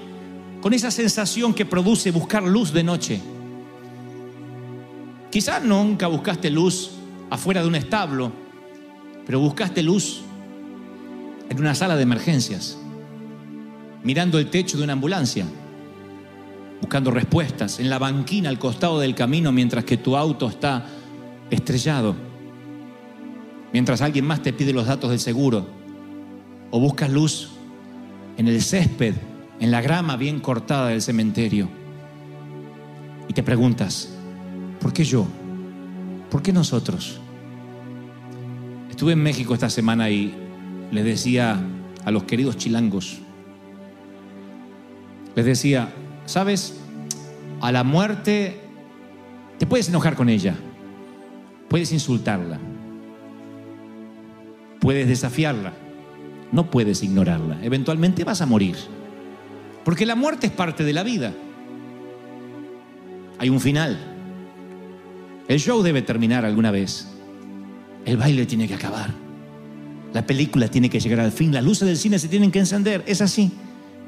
con 0.62 0.74
esa 0.74 0.90
sensación 0.90 1.54
que 1.54 1.66
produce 1.66 2.12
buscar 2.12 2.44
luz 2.44 2.74
de 2.74 2.84
noche. 2.84 3.22
Quizás 5.30 5.64
nunca 5.64 6.08
buscaste 6.08 6.50
luz 6.50 6.92
afuera 7.30 7.62
de 7.62 7.68
un 7.68 7.76
establo, 7.76 8.32
pero 9.26 9.40
buscaste 9.40 9.84
luz 9.84 10.22
en 11.50 11.60
una 11.60 11.76
sala 11.76 11.96
de 11.96 12.04
emergencias, 12.04 12.78
mirando 14.04 14.40
el 14.40 14.50
techo 14.50 14.78
de 14.78 14.84
una 14.84 14.94
ambulancia, 14.94 15.46
buscando 16.82 17.12
respuestas 17.12 17.80
en 17.80 17.90
la 17.90 18.00
banquina 18.00 18.50
al 18.50 18.58
costado 18.58 19.00
del 19.00 19.14
camino 19.14 19.52
mientras 19.52 19.84
que 19.84 19.98
tu 19.98 20.16
auto 20.16 20.48
está 20.48 20.86
estrellado, 21.50 22.16
mientras 23.74 24.02
alguien 24.02 24.26
más 24.26 24.42
te 24.42 24.54
pide 24.54 24.74
los 24.74 24.88
datos 24.88 25.10
del 25.10 25.20
seguro, 25.20 25.77
o 26.72 26.80
buscas 26.80 27.10
luz 27.10 27.50
en 28.38 28.48
el 28.48 28.62
césped, 28.62 29.16
en 29.60 29.72
la 29.72 29.82
grama 29.82 30.18
bien 30.18 30.40
cortada 30.40 30.90
del 30.90 31.02
cementerio, 31.02 31.70
y 33.28 33.34
te 33.34 33.44
preguntas, 33.44 34.18
¿Por 34.80 34.94
qué 34.94 35.04
yo? 35.04 35.28
¿Por 36.30 36.42
qué 36.42 36.54
nosotros? 36.54 37.20
Estuve 38.90 39.14
en 39.14 39.24
México 39.24 39.54
esta 39.54 39.70
semana 39.70 40.10
y 40.10 40.34
les 40.92 41.04
decía 41.04 41.60
a 42.06 42.12
los 42.12 42.24
queridos 42.24 42.58
chilangos, 42.58 43.20
les 45.36 45.46
decía, 45.46 45.90
¿sabes? 46.26 46.80
A 47.62 47.72
la 47.72 47.84
muerte 47.84 48.62
te 49.58 49.66
puedes 49.66 49.90
enojar 49.90 50.16
con 50.16 50.30
ella, 50.30 50.56
puedes 51.68 51.92
insultarla, 51.92 52.60
puedes 54.80 55.08
desafiarla, 55.08 55.74
no 56.52 56.70
puedes 56.70 57.04
ignorarla. 57.04 57.58
Eventualmente 57.64 58.24
vas 58.24 58.42
a 58.42 58.46
morir, 58.46 58.76
porque 59.84 60.06
la 60.06 60.16
muerte 60.16 60.48
es 60.48 60.54
parte 60.54 60.84
de 60.84 60.94
la 60.94 61.04
vida. 61.04 61.34
Hay 63.40 63.50
un 63.50 63.60
final. 63.60 63.98
El 65.48 65.60
show 65.60 65.82
debe 65.82 66.02
terminar 66.02 66.46
alguna 66.46 66.72
vez. 66.72 67.08
El 68.06 68.18
baile 68.18 68.46
tiene 68.46 68.68
que 68.68 68.74
acabar. 68.74 69.12
La 70.14 70.26
película 70.26 70.68
tiene 70.68 70.90
que 70.90 71.00
llegar 71.00 71.20
al 71.20 71.32
fin. 71.32 71.54
Las 71.54 71.64
luces 71.64 71.88
del 71.88 71.98
cine 71.98 72.20
se 72.20 72.28
tienen 72.28 72.52
que 72.52 72.60
encender. 72.60 73.04
Es 73.06 73.22
así. 73.22 73.52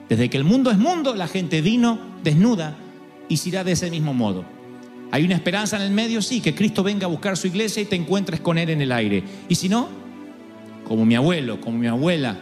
Desde 0.08 0.30
que 0.30 0.38
el 0.38 0.43
mundo 0.43 0.71
es 0.71 0.78
mundo, 0.78 1.15
la 1.15 1.28
gente 1.28 1.62
vino 1.62 1.99
desnuda 2.23 2.75
y 3.28 3.38
se 3.38 3.49
irá 3.49 3.63
de 3.63 3.73
ese 3.73 3.91
mismo 3.91 4.13
modo. 4.13 4.43
¿Hay 5.12 5.23
una 5.23 5.36
esperanza 5.36 5.75
en 5.75 5.84
el 5.84 5.91
medio? 5.91 6.21
Sí, 6.21 6.41
que 6.41 6.56
Cristo 6.56 6.84
venga 6.84 7.06
a 7.06 7.10
buscar 7.10 7.38
su 7.38 7.47
iglesia 7.47 7.82
y 7.82 7.86
te 7.86 7.95
encuentres 7.95 8.39
con 8.39 8.58
Él 8.58 8.69
en 8.69 8.82
el 8.82 8.91
aire. 8.91 9.23
Y 9.47 9.56
si 9.56 9.69
no, 9.69 9.88
como 10.89 11.06
mi 11.06 11.13
abuelo, 11.13 11.62
como 11.62 11.78
mi 11.78 11.86
abuela. 11.86 12.36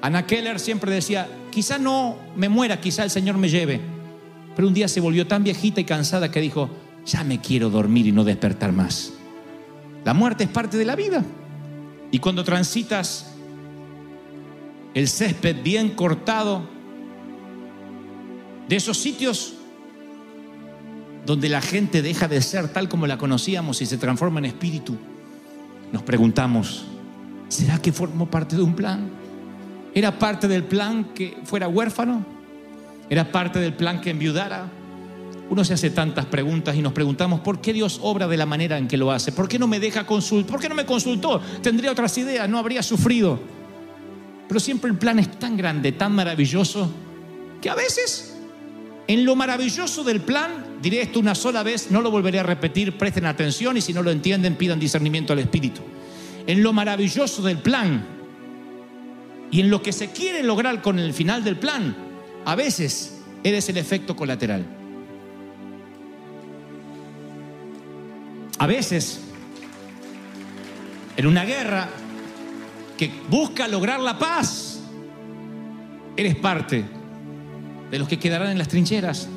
Ana 0.00 0.24
Keller 0.24 0.60
siempre 0.60 0.92
decía, 0.94 1.28
quizá 1.50 1.78
no 1.78 2.16
me 2.36 2.48
muera, 2.48 2.80
quizá 2.80 3.02
el 3.02 3.10
Señor 3.10 3.36
me 3.38 3.48
lleve. 3.48 3.80
Pero 4.54 4.68
un 4.68 4.74
día 4.74 4.86
se 4.86 5.00
volvió 5.00 5.26
tan 5.26 5.42
viejita 5.42 5.80
y 5.80 5.84
cansada 5.84 6.30
que 6.30 6.40
dijo, 6.40 6.70
ya 7.04 7.24
me 7.24 7.40
quiero 7.40 7.70
dormir 7.70 8.06
y 8.06 8.12
no 8.12 8.22
despertar 8.22 8.70
más. 8.70 9.14
La 10.04 10.14
muerte 10.14 10.44
es 10.44 10.50
parte 10.50 10.76
de 10.76 10.84
la 10.84 10.94
vida. 10.94 11.24
Y 12.12 12.20
cuando 12.20 12.44
transitas 12.44 13.32
el 14.94 15.08
césped 15.08 15.56
bien 15.64 15.90
cortado, 15.90 16.62
de 18.68 18.76
esos 18.76 18.96
sitios 18.96 19.54
donde 21.26 21.48
la 21.48 21.60
gente 21.60 22.00
deja 22.00 22.28
de 22.28 22.42
ser 22.42 22.68
tal 22.68 22.88
como 22.88 23.08
la 23.08 23.18
conocíamos 23.18 23.82
y 23.82 23.86
se 23.86 23.98
transforma 23.98 24.38
en 24.38 24.44
espíritu, 24.44 24.96
nos 25.90 26.04
preguntamos, 26.04 26.86
¿será 27.52 27.78
que 27.80 27.92
formó 27.92 28.26
parte 28.30 28.56
de 28.56 28.62
un 28.62 28.74
plan? 28.74 29.10
¿Era 29.94 30.18
parte 30.18 30.48
del 30.48 30.64
plan 30.64 31.12
que 31.14 31.36
fuera 31.44 31.68
huérfano? 31.68 32.24
¿Era 33.10 33.30
parte 33.30 33.58
del 33.60 33.74
plan 33.74 34.00
que 34.00 34.10
enviudara? 34.10 34.70
Uno 35.50 35.62
se 35.62 35.74
hace 35.74 35.90
tantas 35.90 36.24
preguntas 36.24 36.74
y 36.74 36.80
nos 36.80 36.94
preguntamos 36.94 37.40
por 37.40 37.60
qué 37.60 37.74
Dios 37.74 38.00
obra 38.02 38.26
de 38.26 38.38
la 38.38 38.46
manera 38.46 38.78
en 38.78 38.88
que 38.88 38.96
lo 38.96 39.12
hace. 39.12 39.32
¿Por 39.32 39.48
qué 39.48 39.58
no 39.58 39.66
me 39.66 39.80
deja 39.80 40.06
consultar? 40.06 40.50
¿Por 40.50 40.60
qué 40.60 40.68
no 40.70 40.74
me 40.74 40.86
consultó? 40.86 41.42
Tendría 41.60 41.92
otras 41.92 42.16
ideas, 42.16 42.48
no 42.48 42.58
habría 42.58 42.82
sufrido. 42.82 43.38
Pero 44.48 44.58
siempre 44.58 44.90
el 44.90 44.96
plan 44.96 45.18
es 45.18 45.30
tan 45.38 45.54
grande, 45.54 45.92
tan 45.92 46.14
maravilloso, 46.14 46.90
que 47.60 47.68
a 47.68 47.74
veces 47.74 48.34
en 49.08 49.26
lo 49.26 49.36
maravilloso 49.36 50.04
del 50.04 50.22
plan, 50.22 50.78
diré 50.80 51.02
esto 51.02 51.20
una 51.20 51.34
sola 51.34 51.62
vez, 51.62 51.90
no 51.90 52.00
lo 52.00 52.10
volveré 52.10 52.38
a 52.38 52.44
repetir, 52.44 52.96
presten 52.96 53.26
atención 53.26 53.76
y 53.76 53.82
si 53.82 53.92
no 53.92 54.02
lo 54.02 54.10
entienden 54.10 54.56
pidan 54.56 54.80
discernimiento 54.80 55.34
al 55.34 55.40
Espíritu. 55.40 55.82
En 56.46 56.62
lo 56.62 56.72
maravilloso 56.72 57.42
del 57.42 57.58
plan 57.58 58.04
y 59.50 59.60
en 59.60 59.70
lo 59.70 59.82
que 59.82 59.92
se 59.92 60.10
quiere 60.10 60.42
lograr 60.42 60.82
con 60.82 60.98
el 60.98 61.12
final 61.12 61.44
del 61.44 61.56
plan, 61.56 61.94
a 62.44 62.54
veces 62.56 63.20
eres 63.44 63.68
el 63.68 63.76
efecto 63.76 64.16
colateral. 64.16 64.64
A 68.58 68.66
veces, 68.66 69.20
en 71.16 71.26
una 71.26 71.44
guerra 71.44 71.88
que 72.96 73.10
busca 73.28 73.68
lograr 73.68 74.00
la 74.00 74.18
paz, 74.18 74.80
eres 76.16 76.36
parte 76.36 76.84
de 77.90 77.98
los 77.98 78.08
que 78.08 78.18
quedarán 78.18 78.50
en 78.50 78.58
las 78.58 78.68
trincheras, 78.68 79.28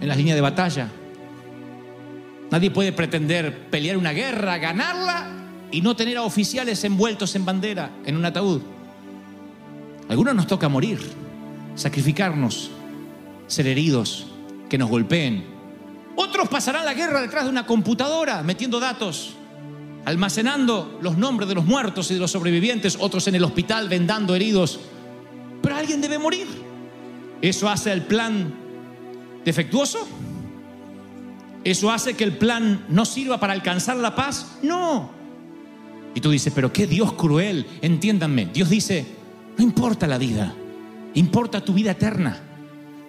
en 0.00 0.08
las 0.08 0.16
líneas 0.16 0.34
de 0.34 0.40
batalla. 0.40 0.88
Nadie 2.50 2.70
puede 2.70 2.92
pretender 2.92 3.68
pelear 3.70 3.96
una 3.96 4.12
guerra, 4.12 4.58
ganarla 4.58 5.43
y 5.70 5.80
no 5.80 5.96
tener 5.96 6.16
a 6.16 6.22
oficiales 6.22 6.82
envueltos 6.84 7.34
en 7.34 7.44
bandera, 7.44 7.90
en 8.04 8.16
un 8.16 8.24
ataúd. 8.24 8.62
algunos 10.08 10.34
nos 10.34 10.46
toca 10.46 10.68
morir, 10.68 11.00
sacrificarnos, 11.74 12.70
ser 13.46 13.66
heridos, 13.66 14.26
que 14.68 14.78
nos 14.78 14.90
golpeen. 14.90 15.44
Otros 16.16 16.48
pasarán 16.48 16.84
la 16.84 16.94
guerra 16.94 17.20
detrás 17.20 17.44
de 17.44 17.50
una 17.50 17.66
computadora, 17.66 18.42
metiendo 18.42 18.80
datos, 18.80 19.34
almacenando 20.04 20.98
los 21.00 21.16
nombres 21.16 21.48
de 21.48 21.54
los 21.54 21.64
muertos 21.64 22.10
y 22.10 22.14
de 22.14 22.20
los 22.20 22.30
sobrevivientes, 22.30 22.96
otros 23.00 23.26
en 23.28 23.34
el 23.34 23.44
hospital 23.44 23.88
vendando 23.88 24.34
heridos. 24.34 24.80
Pero 25.62 25.76
alguien 25.76 26.00
debe 26.00 26.18
morir. 26.18 26.46
¿Eso 27.40 27.68
hace 27.68 27.92
el 27.92 28.02
plan 28.02 28.54
defectuoso? 29.44 30.06
¿Eso 31.64 31.90
hace 31.90 32.14
que 32.14 32.24
el 32.24 32.36
plan 32.36 32.84
no 32.88 33.04
sirva 33.04 33.40
para 33.40 33.54
alcanzar 33.54 33.96
la 33.96 34.14
paz? 34.14 34.58
No. 34.62 35.10
Y 36.14 36.20
tú 36.20 36.30
dices, 36.30 36.52
pero 36.54 36.72
qué 36.72 36.86
Dios 36.86 37.12
cruel. 37.14 37.66
Entiéndanme, 37.82 38.46
Dios 38.46 38.70
dice, 38.70 39.04
no 39.58 39.64
importa 39.64 40.06
la 40.06 40.18
vida, 40.18 40.54
importa 41.14 41.64
tu 41.64 41.74
vida 41.74 41.92
eterna. 41.92 42.40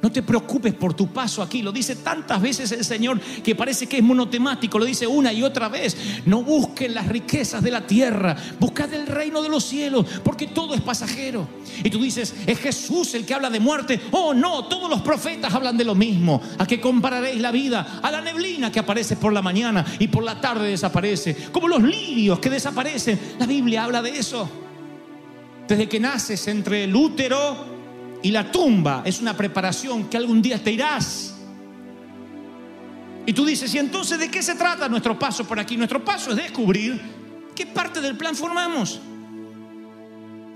No 0.06 0.12
te 0.12 0.22
preocupes 0.22 0.76
por 0.76 0.94
tu 0.94 1.08
paso 1.08 1.42
aquí. 1.42 1.64
Lo 1.64 1.72
dice 1.72 1.96
tantas 1.96 2.40
veces 2.40 2.72
el 2.72 2.86
Señor 2.86 3.20
que 3.20 3.56
parece 3.56 3.88
que 3.88 3.98
es 3.98 4.04
monotemático. 4.04 4.78
Lo 4.78 4.86
dice 4.86 5.08
una 5.08 5.34
y 5.34 5.42
otra 5.42 5.68
vez. 5.68 5.98
No 6.28 6.44
busquen 6.44 6.94
las 6.94 7.08
riquezas 7.08 7.64
de 7.64 7.72
la 7.72 7.88
tierra. 7.88 8.36
Buscad 8.60 8.94
el 8.94 9.08
reino 9.08 9.42
de 9.42 9.50
los 9.50 9.66
cielos. 9.66 10.06
Porque 10.24 10.46
todo 10.46 10.76
es 10.76 10.82
pasajero. 10.82 11.48
Y 11.84 11.90
tú 11.90 12.04
dices, 12.04 12.36
es 12.46 12.60
Jesús 12.60 13.16
el 13.16 13.26
que 13.26 13.34
habla 13.34 13.50
de 13.50 13.60
muerte. 13.60 14.00
Oh, 14.12 14.36
no, 14.36 14.66
todos 14.66 14.92
los 14.92 15.02
profetas 15.02 15.52
hablan 15.52 15.76
de 15.76 15.86
lo 15.86 15.96
mismo. 15.96 16.40
¿A 16.60 16.68
qué 16.68 16.80
compararéis 16.80 17.42
la 17.42 17.50
vida? 17.50 18.00
A 18.04 18.12
la 18.12 18.22
neblina 18.22 18.72
que 18.72 18.78
aparece 18.78 19.16
por 19.16 19.34
la 19.34 19.42
mañana 19.42 19.84
y 19.98 20.08
por 20.08 20.24
la 20.24 20.40
tarde 20.40 20.68
desaparece. 20.68 21.36
Como 21.52 21.68
los 21.68 21.82
lirios 21.82 22.38
que 22.38 22.52
desaparecen. 22.52 23.20
La 23.40 23.48
Biblia 23.48 23.86
habla 23.86 24.04
de 24.04 24.20
eso. 24.20 24.48
Desde 25.68 25.90
que 25.90 26.00
naces 26.00 26.48
entre 26.48 26.84
el 26.84 26.96
útero 26.96 27.75
y 28.22 28.32
la 28.32 28.52
tumba 28.52 29.04
es 29.06 29.22
una 29.22 29.36
preparación 29.36 30.10
que 30.10 30.18
algún 30.18 30.42
día 30.42 30.62
te 30.62 30.72
irás. 30.72 31.36
Y 33.26 33.34
tú 33.34 33.46
dices, 33.46 33.74
¿y 33.74 33.80
entonces 33.80 34.20
de 34.20 34.30
qué 34.30 34.44
se 34.44 34.56
trata 34.56 34.88
nuestro 34.88 35.18
paso 35.18 35.46
por 35.46 35.60
aquí? 35.60 35.78
Nuestro 35.78 36.04
paso 36.04 36.32
es 36.32 36.38
descubrir 36.38 37.02
qué 37.56 37.66
parte 37.66 38.02
del 38.02 38.18
plan 38.18 38.36
formamos. 38.36 39.00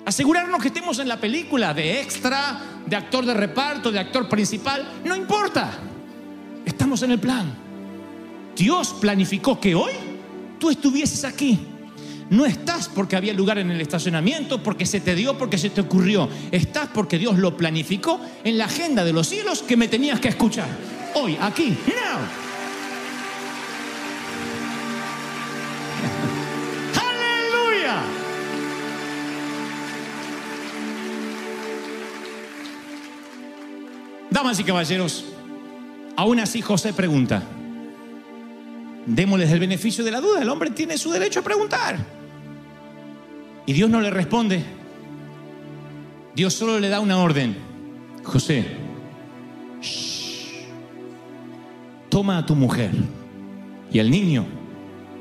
Asegurarnos 0.05 0.61
que 0.61 0.67
estemos 0.69 0.99
en 0.99 1.07
la 1.07 1.19
película 1.19 1.73
de 1.73 2.01
extra, 2.01 2.61
de 2.85 2.95
actor 2.95 3.25
de 3.25 3.33
reparto, 3.33 3.91
de 3.91 3.99
actor 3.99 4.29
principal, 4.29 5.01
no 5.03 5.15
importa. 5.15 5.71
Estamos 6.65 7.01
en 7.03 7.11
el 7.11 7.19
plan. 7.19 7.53
Dios 8.55 8.95
planificó 8.99 9.59
que 9.59 9.73
hoy 9.75 9.93
tú 10.59 10.69
estuvieses 10.69 11.23
aquí. 11.23 11.59
No 12.29 12.45
estás 12.45 12.87
porque 12.87 13.15
había 13.15 13.33
lugar 13.33 13.57
en 13.57 13.71
el 13.71 13.81
estacionamiento, 13.81 14.61
porque 14.61 14.85
se 14.85 14.99
te 14.99 15.15
dio, 15.15 15.37
porque 15.37 15.57
se 15.57 15.71
te 15.71 15.81
ocurrió. 15.81 16.29
Estás 16.51 16.89
porque 16.93 17.17
Dios 17.17 17.39
lo 17.39 17.57
planificó 17.57 18.21
en 18.43 18.57
la 18.57 18.65
agenda 18.65 19.03
de 19.03 19.13
los 19.13 19.27
cielos 19.27 19.63
que 19.63 19.75
me 19.75 19.87
tenías 19.87 20.19
que 20.19 20.27
escuchar. 20.27 20.67
Hoy, 21.15 21.37
aquí, 21.41 21.69
now. 21.69 22.19
Damas 34.29 34.59
y 34.59 34.63
caballeros, 34.63 35.25
aún 36.15 36.39
así 36.39 36.61
José 36.61 36.93
pregunta. 36.93 37.41
Démosles 39.07 39.51
el 39.51 39.59
beneficio 39.59 40.03
de 40.03 40.11
la 40.11 40.21
duda. 40.21 40.43
El 40.43 40.49
hombre 40.49 40.69
tiene 40.69 40.95
su 40.99 41.09
derecho 41.11 41.39
a 41.39 41.43
preguntar. 41.43 42.18
Y 43.69 43.73
Dios 43.73 43.87
no 43.87 44.01
le 44.01 44.09
responde. 44.09 44.63
Dios 46.35 46.55
solo 46.55 46.79
le 46.79 46.89
da 46.89 46.99
una 47.01 47.19
orden. 47.19 47.55
José, 48.23 48.65
toma 52.09 52.39
a 52.39 52.45
tu 52.47 52.55
mujer 52.55 52.89
y 53.93 53.99
al 53.99 54.09
niño 54.09 54.47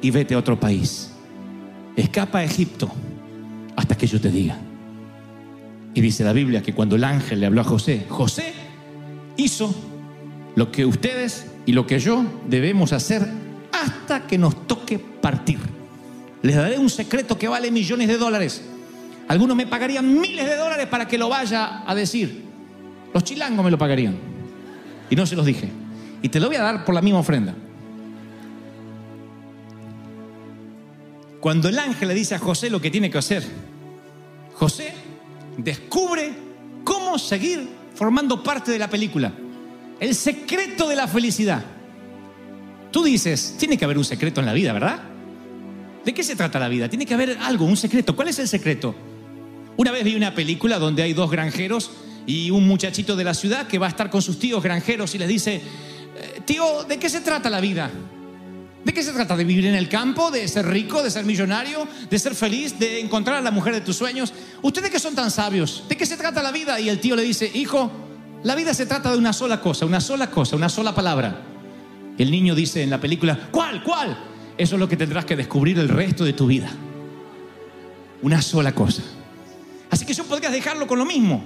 y 0.00 0.10
vete 0.10 0.34
a 0.34 0.38
otro 0.38 0.58
país. 0.58 1.12
Escapa 1.94 2.38
a 2.38 2.44
Egipto 2.44 2.90
hasta 3.76 3.94
que 3.98 4.06
yo 4.06 4.18
te 4.18 4.30
diga. 4.30 4.56
Y 5.92 6.00
dice 6.00 6.24
la 6.24 6.32
Biblia 6.32 6.62
que 6.62 6.72
cuando 6.72 6.96
el 6.96 7.04
ángel 7.04 7.40
le 7.40 7.46
habló 7.46 7.60
a 7.60 7.64
José, 7.64 8.06
José 8.08 8.54
hizo 9.36 9.74
lo 10.56 10.72
que 10.72 10.86
ustedes 10.86 11.52
y 11.66 11.72
lo 11.72 11.86
que 11.86 11.98
yo 11.98 12.24
debemos 12.48 12.94
hacer 12.94 13.28
hasta 13.74 14.26
que 14.26 14.38
nos 14.38 14.66
toque 14.66 14.98
partir. 14.98 15.77
Les 16.42 16.54
daré 16.54 16.78
un 16.78 16.90
secreto 16.90 17.38
que 17.38 17.48
vale 17.48 17.70
millones 17.70 18.08
de 18.08 18.16
dólares. 18.16 18.62
Algunos 19.28 19.56
me 19.56 19.66
pagarían 19.66 20.18
miles 20.18 20.46
de 20.46 20.56
dólares 20.56 20.86
para 20.86 21.06
que 21.06 21.18
lo 21.18 21.28
vaya 21.28 21.82
a 21.86 21.94
decir. 21.94 22.44
Los 23.12 23.24
chilangos 23.24 23.64
me 23.64 23.70
lo 23.70 23.78
pagarían. 23.78 24.16
Y 25.10 25.16
no 25.16 25.26
se 25.26 25.36
los 25.36 25.44
dije. 25.44 25.68
Y 26.22 26.28
te 26.28 26.40
lo 26.40 26.46
voy 26.46 26.56
a 26.56 26.62
dar 26.62 26.84
por 26.84 26.94
la 26.94 27.02
misma 27.02 27.20
ofrenda. 27.20 27.54
Cuando 31.40 31.68
el 31.68 31.78
ángel 31.78 32.08
le 32.08 32.14
dice 32.14 32.34
a 32.34 32.38
José 32.38 32.68
lo 32.70 32.80
que 32.80 32.90
tiene 32.90 33.10
que 33.10 33.18
hacer, 33.18 33.44
José 34.54 34.92
descubre 35.56 36.32
cómo 36.84 37.18
seguir 37.18 37.68
formando 37.94 38.42
parte 38.42 38.72
de 38.72 38.78
la 38.78 38.88
película. 38.88 39.32
El 40.00 40.14
secreto 40.14 40.88
de 40.88 40.96
la 40.96 41.06
felicidad. 41.06 41.62
Tú 42.90 43.04
dices, 43.04 43.56
tiene 43.58 43.76
que 43.76 43.84
haber 43.84 43.98
un 43.98 44.04
secreto 44.04 44.40
en 44.40 44.46
la 44.46 44.52
vida, 44.52 44.72
¿verdad? 44.72 45.00
¿De 46.04 46.14
qué 46.14 46.22
se 46.22 46.36
trata 46.36 46.58
la 46.58 46.68
vida? 46.68 46.88
Tiene 46.88 47.04
que 47.06 47.14
haber 47.14 47.38
algo, 47.40 47.64
un 47.64 47.76
secreto. 47.76 48.16
¿Cuál 48.16 48.28
es 48.28 48.38
el 48.38 48.48
secreto? 48.48 48.94
Una 49.76 49.90
vez 49.90 50.04
vi 50.04 50.14
una 50.14 50.34
película 50.34 50.78
donde 50.78 51.02
hay 51.02 51.12
dos 51.12 51.30
granjeros 51.30 51.90
y 52.26 52.50
un 52.50 52.66
muchachito 52.66 53.16
de 53.16 53.24
la 53.24 53.34
ciudad 53.34 53.66
que 53.66 53.78
va 53.78 53.86
a 53.86 53.90
estar 53.90 54.10
con 54.10 54.22
sus 54.22 54.38
tíos 54.38 54.62
granjeros 54.62 55.14
y 55.14 55.18
les 55.18 55.28
dice, 55.28 55.56
"Eh, 55.56 56.40
tío, 56.44 56.84
¿de 56.84 56.98
qué 56.98 57.08
se 57.08 57.20
trata 57.20 57.48
la 57.50 57.60
vida? 57.60 57.90
¿De 58.84 58.92
qué 58.92 59.02
se 59.02 59.12
trata? 59.12 59.36
¿De 59.36 59.44
vivir 59.44 59.66
en 59.66 59.74
el 59.74 59.88
campo? 59.88 60.30
¿De 60.30 60.46
ser 60.48 60.66
rico? 60.66 61.02
¿De 61.02 61.10
ser 61.10 61.24
millonario? 61.24 61.86
¿De 62.08 62.18
ser 62.18 62.34
feliz? 62.34 62.78
¿De 62.78 63.00
encontrar 63.00 63.36
a 63.36 63.40
la 63.40 63.50
mujer 63.50 63.74
de 63.74 63.80
tus 63.80 63.96
sueños? 63.96 64.32
¿Ustedes 64.62 64.90
que 64.90 64.98
son 64.98 65.14
tan 65.14 65.30
sabios? 65.30 65.84
¿De 65.88 65.96
qué 65.96 66.06
se 66.06 66.16
trata 66.16 66.42
la 66.42 66.52
vida? 66.52 66.80
Y 66.80 66.88
el 66.88 66.98
tío 66.98 67.14
le 67.14 67.22
dice, 67.22 67.50
hijo, 67.52 67.90
la 68.44 68.54
vida 68.54 68.72
se 68.72 68.86
trata 68.86 69.12
de 69.12 69.18
una 69.18 69.32
sola 69.32 69.60
cosa, 69.60 69.84
una 69.84 70.00
sola 70.00 70.30
cosa, 70.30 70.56
una 70.56 70.68
sola 70.68 70.94
palabra. 70.94 71.42
El 72.16 72.30
niño 72.30 72.54
dice 72.54 72.82
en 72.82 72.90
la 72.90 73.00
película, 73.00 73.48
¿cuál? 73.50 73.82
¿Cuál? 73.82 74.16
Eso 74.58 74.74
es 74.74 74.80
lo 74.80 74.88
que 74.88 74.96
tendrás 74.96 75.24
que 75.24 75.36
descubrir 75.36 75.78
el 75.78 75.88
resto 75.88 76.24
de 76.24 76.32
tu 76.32 76.48
vida. 76.48 76.68
Una 78.22 78.42
sola 78.42 78.74
cosa. 78.74 79.02
Así 79.88 80.04
que 80.04 80.12
yo 80.12 80.24
podrías 80.24 80.52
dejarlo 80.52 80.88
con 80.88 80.98
lo 80.98 81.04
mismo. 81.04 81.42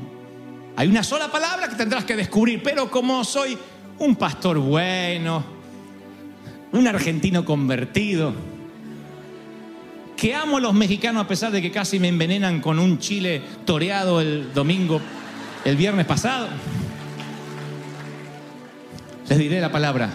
Hay 0.77 0.88
una 0.88 1.05
sola 1.05 1.31
palabra 1.31 1.68
que 1.68 1.77
tendrás 1.77 2.07
que 2.07 2.16
descubrir, 2.16 2.62
pero 2.62 2.90
como 2.90 3.22
soy 3.22 3.59
un 3.98 4.16
pastor 4.16 4.59
bueno, 4.59 5.44
un 6.72 6.88
argentino 6.88 7.44
convertido, 7.44 8.33
que 10.16 10.35
amo 10.35 10.57
a 10.57 10.61
los 10.61 10.72
mexicanos 10.72 11.25
a 11.25 11.29
pesar 11.29 11.53
de 11.53 11.61
que 11.61 11.70
casi 11.70 11.98
me 11.98 12.09
envenenan 12.09 12.62
con 12.62 12.79
un 12.79 12.98
chile 12.98 13.42
toreado 13.66 14.22
el 14.22 14.55
domingo, 14.55 15.03
el 15.66 15.77
viernes 15.77 16.07
pasado. 16.07 16.48
Les 19.29 19.38
diré 19.38 19.61
la 19.61 19.70
palabra. 19.70 20.11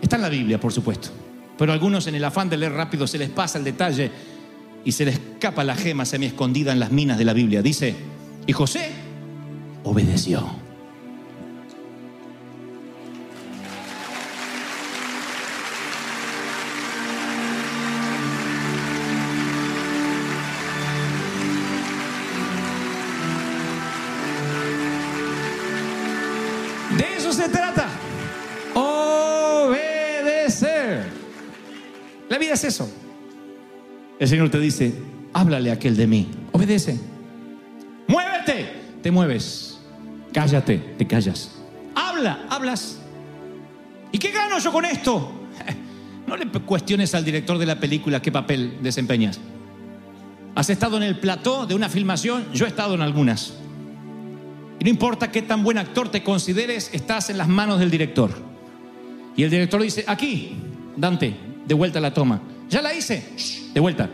Está 0.00 0.16
en 0.16 0.22
la 0.22 0.28
Biblia, 0.28 0.60
por 0.60 0.72
supuesto. 0.72 1.25
Pero 1.58 1.72
algunos 1.72 2.06
en 2.06 2.14
el 2.14 2.24
afán 2.24 2.48
de 2.50 2.56
leer 2.56 2.72
rápido 2.72 3.06
se 3.06 3.18
les 3.18 3.30
pasa 3.30 3.58
el 3.58 3.64
detalle 3.64 4.10
y 4.84 4.92
se 4.92 5.04
les 5.04 5.14
escapa 5.14 5.64
la 5.64 5.74
gema 5.74 6.04
semi 6.04 6.26
escondida 6.26 6.72
en 6.72 6.80
las 6.80 6.92
minas 6.92 7.18
de 7.18 7.24
la 7.24 7.32
Biblia. 7.32 7.62
Dice, 7.62 7.94
y 8.46 8.52
José 8.52 8.90
obedeció. 9.84 10.65
Eso. 32.64 32.90
El 34.18 34.28
Señor 34.28 34.50
te 34.50 34.58
dice, 34.58 34.94
háblale 35.32 35.70
a 35.70 35.74
aquel 35.74 35.96
de 35.96 36.06
mí. 36.06 36.28
Obedece. 36.52 36.98
Muévete. 38.08 38.72
Te 39.02 39.10
mueves. 39.10 39.78
Cállate. 40.32 40.78
Te 40.98 41.06
callas. 41.06 41.52
Habla. 41.94 42.46
Hablas. 42.48 42.98
¿Y 44.12 44.18
qué 44.18 44.30
gano 44.30 44.58
yo 44.58 44.72
con 44.72 44.84
esto? 44.84 45.32
No 46.26 46.36
le 46.36 46.48
cuestiones 46.48 47.14
al 47.14 47.24
director 47.24 47.56
de 47.56 47.66
la 47.66 47.78
película 47.78 48.20
qué 48.20 48.32
papel 48.32 48.78
desempeñas. 48.82 49.38
¿Has 50.56 50.70
estado 50.70 50.96
en 50.96 51.04
el 51.04 51.20
plató 51.20 51.66
de 51.66 51.76
una 51.76 51.88
filmación? 51.88 52.46
Yo 52.52 52.64
he 52.64 52.68
estado 52.68 52.94
en 52.94 53.00
algunas. 53.00 53.54
Y 54.80 54.84
no 54.84 54.90
importa 54.90 55.30
qué 55.30 55.42
tan 55.42 55.62
buen 55.62 55.78
actor 55.78 56.08
te 56.08 56.24
consideres, 56.24 56.90
estás 56.92 57.30
en 57.30 57.38
las 57.38 57.46
manos 57.46 57.78
del 57.78 57.92
director. 57.92 58.32
Y 59.36 59.44
el 59.44 59.50
director 59.50 59.80
dice, 59.80 60.04
aquí, 60.08 60.56
Dante, 60.96 61.36
de 61.66 61.74
vuelta 61.74 62.00
la 62.00 62.14
toma. 62.14 62.40
Ya 62.68 62.82
la 62.82 62.94
hice, 62.94 63.24
de 63.72 63.80
vuelta. 63.80 64.08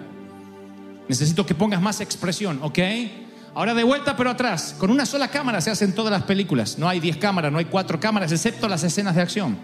Necesito 1.09 1.45
que 1.45 1.55
pongas 1.55 1.81
más 1.81 2.01
expresión, 2.01 2.59
¿ok? 2.62 2.79
Ahora 3.55 3.75
de 3.75 3.85
vuelta 3.85 4.17
pero 4.17 4.31
atrás. 4.31 4.75
Con 4.79 4.91
una 4.91 5.05
sola 5.05 5.29
cámara 5.29 5.61
se 5.61 5.71
hacen 5.71 5.95
todas 5.95 6.11
las 6.11 6.23
películas. 6.23 6.79
No 6.79 6.88
hay 6.88 7.01
10 7.01 7.19
cámaras, 7.19 7.53
no 7.53 7.59
hay 7.59 7.67
cuatro 7.67 8.01
cámaras, 8.01 8.33
excepto 8.33 8.69
las 8.69 8.83
escenas 8.83 9.15
de 9.15 9.23
acción. 9.23 9.57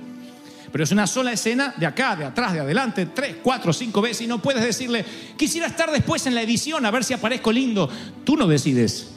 Pero 0.70 0.84
es 0.84 0.92
una 0.92 1.06
sola 1.06 1.32
escena 1.32 1.74
de 1.76 1.86
acá, 1.86 2.14
de 2.14 2.26
atrás, 2.26 2.52
de 2.52 2.60
adelante, 2.60 3.06
tres, 3.06 3.36
cuatro, 3.42 3.72
cinco 3.72 4.02
veces 4.02 4.22
y 4.22 4.26
no 4.26 4.42
puedes 4.42 4.62
decirle, 4.62 5.04
quisiera 5.36 5.66
estar 5.66 5.90
después 5.90 6.26
en 6.26 6.34
la 6.34 6.42
edición 6.42 6.84
a 6.84 6.90
ver 6.90 7.04
si 7.04 7.14
aparezco 7.14 7.50
lindo. 7.50 7.88
Tú 8.24 8.36
no 8.36 8.46
decides. 8.46 9.08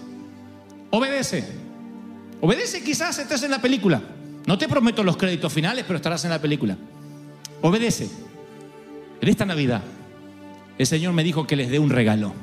Obedece. 0.91 1.43
Obedece, 2.39 2.81
quizás 2.83 3.19
estés 3.19 3.43
en 3.43 3.51
la 3.51 3.61
película. 3.61 4.01
No 4.45 4.57
te 4.57 4.67
prometo 4.67 5.03
los 5.03 5.17
créditos 5.17 5.51
finales, 5.51 5.83
pero 5.85 5.97
estarás 5.97 6.23
en 6.23 6.31
la 6.31 6.39
película. 6.39 6.77
Obedece. 7.61 8.09
En 9.21 9.29
esta 9.29 9.45
Navidad, 9.45 9.83
el 10.77 10.87
Señor 10.87 11.13
me 11.13 11.23
dijo 11.23 11.45
que 11.45 11.55
les 11.55 11.69
dé 11.69 11.77
un 11.77 11.91
regalo. 11.91 12.33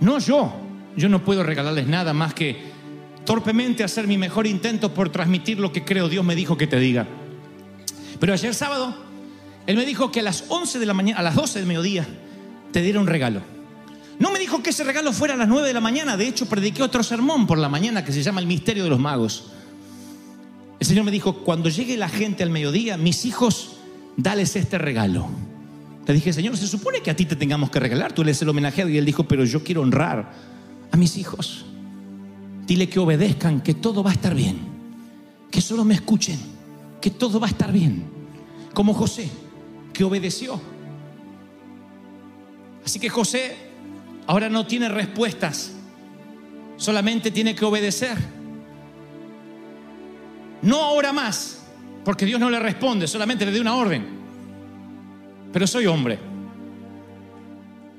No 0.00 0.18
yo. 0.18 0.52
Yo 0.96 1.08
no 1.08 1.24
puedo 1.24 1.44
regalarles 1.44 1.86
nada 1.86 2.12
más 2.12 2.34
que 2.34 2.56
torpemente 3.24 3.84
hacer 3.84 4.08
mi 4.08 4.18
mejor 4.18 4.48
intento 4.48 4.92
por 4.92 5.10
transmitir 5.10 5.60
lo 5.60 5.72
que 5.72 5.84
creo 5.84 6.08
Dios 6.08 6.24
me 6.24 6.34
dijo 6.34 6.56
que 6.56 6.66
te 6.66 6.80
diga. 6.80 7.06
Pero 8.18 8.32
ayer 8.32 8.54
sábado, 8.56 8.96
Él 9.68 9.76
me 9.76 9.86
dijo 9.86 10.10
que 10.10 10.18
a 10.18 10.24
las 10.24 10.44
11 10.48 10.80
de 10.80 10.86
la 10.86 10.94
mañana, 10.94 11.20
a 11.20 11.22
las 11.22 11.36
12 11.36 11.60
del 11.60 11.68
mediodía, 11.68 12.06
te 12.72 12.82
diera 12.82 12.98
un 12.98 13.06
regalo. 13.06 13.40
No 14.18 14.32
me 14.32 14.40
dijo 14.40 14.64
que 14.64 14.70
ese 14.70 14.82
regalo 14.82 15.12
fuera 15.12 15.34
a 15.34 15.36
las 15.36 15.48
9 15.48 15.68
de 15.68 15.74
la 15.74 15.80
mañana. 15.80 16.16
De 16.16 16.26
hecho, 16.26 16.46
prediqué 16.46 16.82
otro 16.82 17.04
sermón 17.04 17.46
por 17.46 17.56
la 17.56 17.68
mañana 17.68 18.04
que 18.04 18.12
se 18.12 18.22
llama 18.22 18.40
El 18.40 18.46
misterio 18.48 18.82
de 18.82 18.90
los 18.90 18.98
magos. 18.98 19.52
El 20.80 20.86
Señor 20.86 21.04
me 21.04 21.10
dijo, 21.12 21.44
cuando 21.44 21.68
llegue 21.68 21.96
la 21.96 22.08
gente 22.08 22.42
al 22.42 22.50
mediodía, 22.50 22.96
mis 22.96 23.24
hijos, 23.24 23.76
dales 24.16 24.56
este 24.56 24.76
regalo. 24.76 25.30
Le 26.10 26.16
dije, 26.16 26.32
Señor, 26.32 26.56
se 26.56 26.66
supone 26.66 27.02
que 27.02 27.12
a 27.12 27.14
ti 27.14 27.24
te 27.24 27.36
tengamos 27.36 27.70
que 27.70 27.78
regalar. 27.78 28.12
Tú 28.12 28.22
eres 28.22 28.42
el 28.42 28.48
homenajeado. 28.48 28.90
Y 28.90 28.98
Él 28.98 29.04
dijo, 29.04 29.28
pero 29.28 29.44
yo 29.44 29.62
quiero 29.62 29.82
honrar 29.82 30.32
a 30.90 30.96
mis 30.96 31.16
hijos. 31.16 31.64
Dile 32.66 32.88
que 32.88 32.98
obedezcan, 32.98 33.60
que 33.60 33.74
todo 33.74 34.02
va 34.02 34.10
a 34.10 34.14
estar 34.14 34.34
bien. 34.34 34.58
Que 35.52 35.60
solo 35.60 35.84
me 35.84 35.94
escuchen, 35.94 36.36
que 37.00 37.10
todo 37.10 37.38
va 37.38 37.46
a 37.46 37.50
estar 37.50 37.70
bien. 37.70 38.02
Como 38.74 38.92
José, 38.92 39.30
que 39.92 40.02
obedeció. 40.02 40.60
Así 42.84 42.98
que 42.98 43.08
José 43.08 43.56
ahora 44.26 44.48
no 44.48 44.66
tiene 44.66 44.88
respuestas, 44.88 45.74
solamente 46.76 47.30
tiene 47.30 47.54
que 47.54 47.64
obedecer. 47.64 48.18
No 50.62 50.82
ahora 50.82 51.12
más, 51.12 51.62
porque 52.04 52.26
Dios 52.26 52.40
no 52.40 52.50
le 52.50 52.58
responde, 52.58 53.06
solamente 53.06 53.46
le 53.46 53.52
dio 53.52 53.60
una 53.60 53.76
orden. 53.76 54.19
Pero 55.52 55.66
soy 55.66 55.86
hombre. 55.86 56.18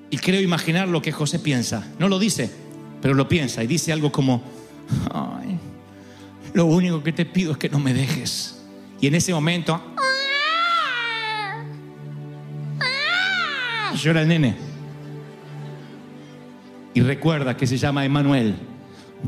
Y 0.10 0.18
creo 0.18 0.42
imaginar 0.42 0.88
lo 0.88 1.02
que 1.02 1.12
José 1.12 1.40
piensa. 1.40 1.88
No 1.98 2.08
lo 2.08 2.20
dice, 2.20 2.52
pero 3.02 3.14
lo 3.14 3.28
piensa 3.28 3.64
y 3.64 3.68
dice 3.68 3.94
algo 3.94 4.12
como, 4.12 4.44
lo 6.54 6.66
único 6.66 7.02
que 7.02 7.14
te 7.14 7.26
pido 7.26 7.54
es 7.54 7.58
que 7.58 7.70
no 7.70 7.80
me 7.80 7.94
dejes. 7.94 8.62
Y 9.00 9.08
en 9.08 9.16
ese 9.16 9.34
momento, 9.34 9.82
llora 13.96 14.22
el 14.22 14.28
nene. 14.28 14.56
Y 16.94 17.02
recuerda 17.02 17.56
que 17.56 17.66
se 17.66 17.78
llama 17.78 18.04
Emanuel, 18.04 18.56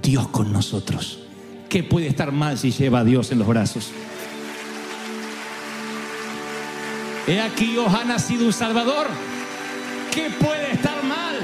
Dios 0.02 0.28
con 0.28 0.52
nosotros. 0.52 1.20
¿Qué 1.70 1.82
puede 1.84 2.08
estar 2.08 2.32
mal 2.32 2.58
si 2.58 2.72
lleva 2.72 3.00
a 3.00 3.04
Dios 3.04 3.32
en 3.32 3.40
los 3.40 3.48
brazos? 3.48 3.92
He 7.26 7.40
aquí 7.40 7.78
os 7.78 7.94
ha 7.94 8.04
nacido 8.04 8.46
un 8.46 8.52
Salvador. 8.52 9.08
¿Qué 10.14 10.30
puede 10.30 10.74
estar 10.74 11.02
mal? 11.04 11.40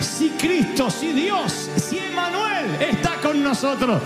Si 0.00 0.30
Cristo, 0.30 0.90
si 0.90 1.12
Dios, 1.12 1.68
si 1.76 1.98
Emanuel 1.98 2.80
está 2.80 3.16
con 3.20 3.42
nosotros. 3.42 4.00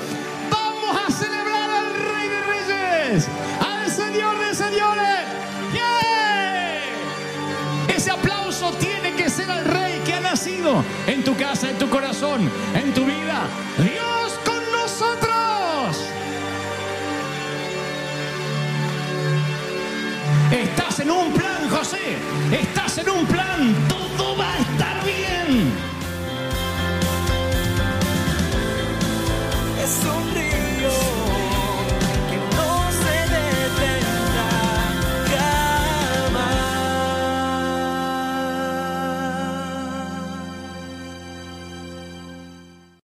Vamos 0.50 0.96
a 1.06 1.10
celebrar 1.12 1.70
al 1.70 1.94
Rey 1.94 2.28
de 2.28 2.40
Reyes, 2.42 3.28
al 3.60 3.88
Señor 3.90 4.36
de 4.40 4.54
Señores. 4.54 5.20
¡Yeah! 5.72 6.80
Ese 7.94 8.10
aplauso 8.10 8.72
tiene 8.72 9.14
que 9.14 9.30
ser 9.30 9.48
al 9.48 9.64
Rey 9.64 10.02
que 10.04 10.14
ha 10.14 10.20
nacido 10.20 10.82
en 11.06 11.22
tu 11.22 11.36
casa, 11.36 11.70
en 11.70 11.78
tu 11.78 11.88
corazón, 11.88 12.50
en 12.74 12.92
tu 12.92 13.04
vida. 13.04 13.46
en 21.06 21.12
un 21.12 21.32
plan, 21.32 21.68
José. 21.70 22.18
Estás 22.50 22.98
en 22.98 23.08
un 23.08 23.26
plan. 23.26 23.74
Todo 23.88 24.35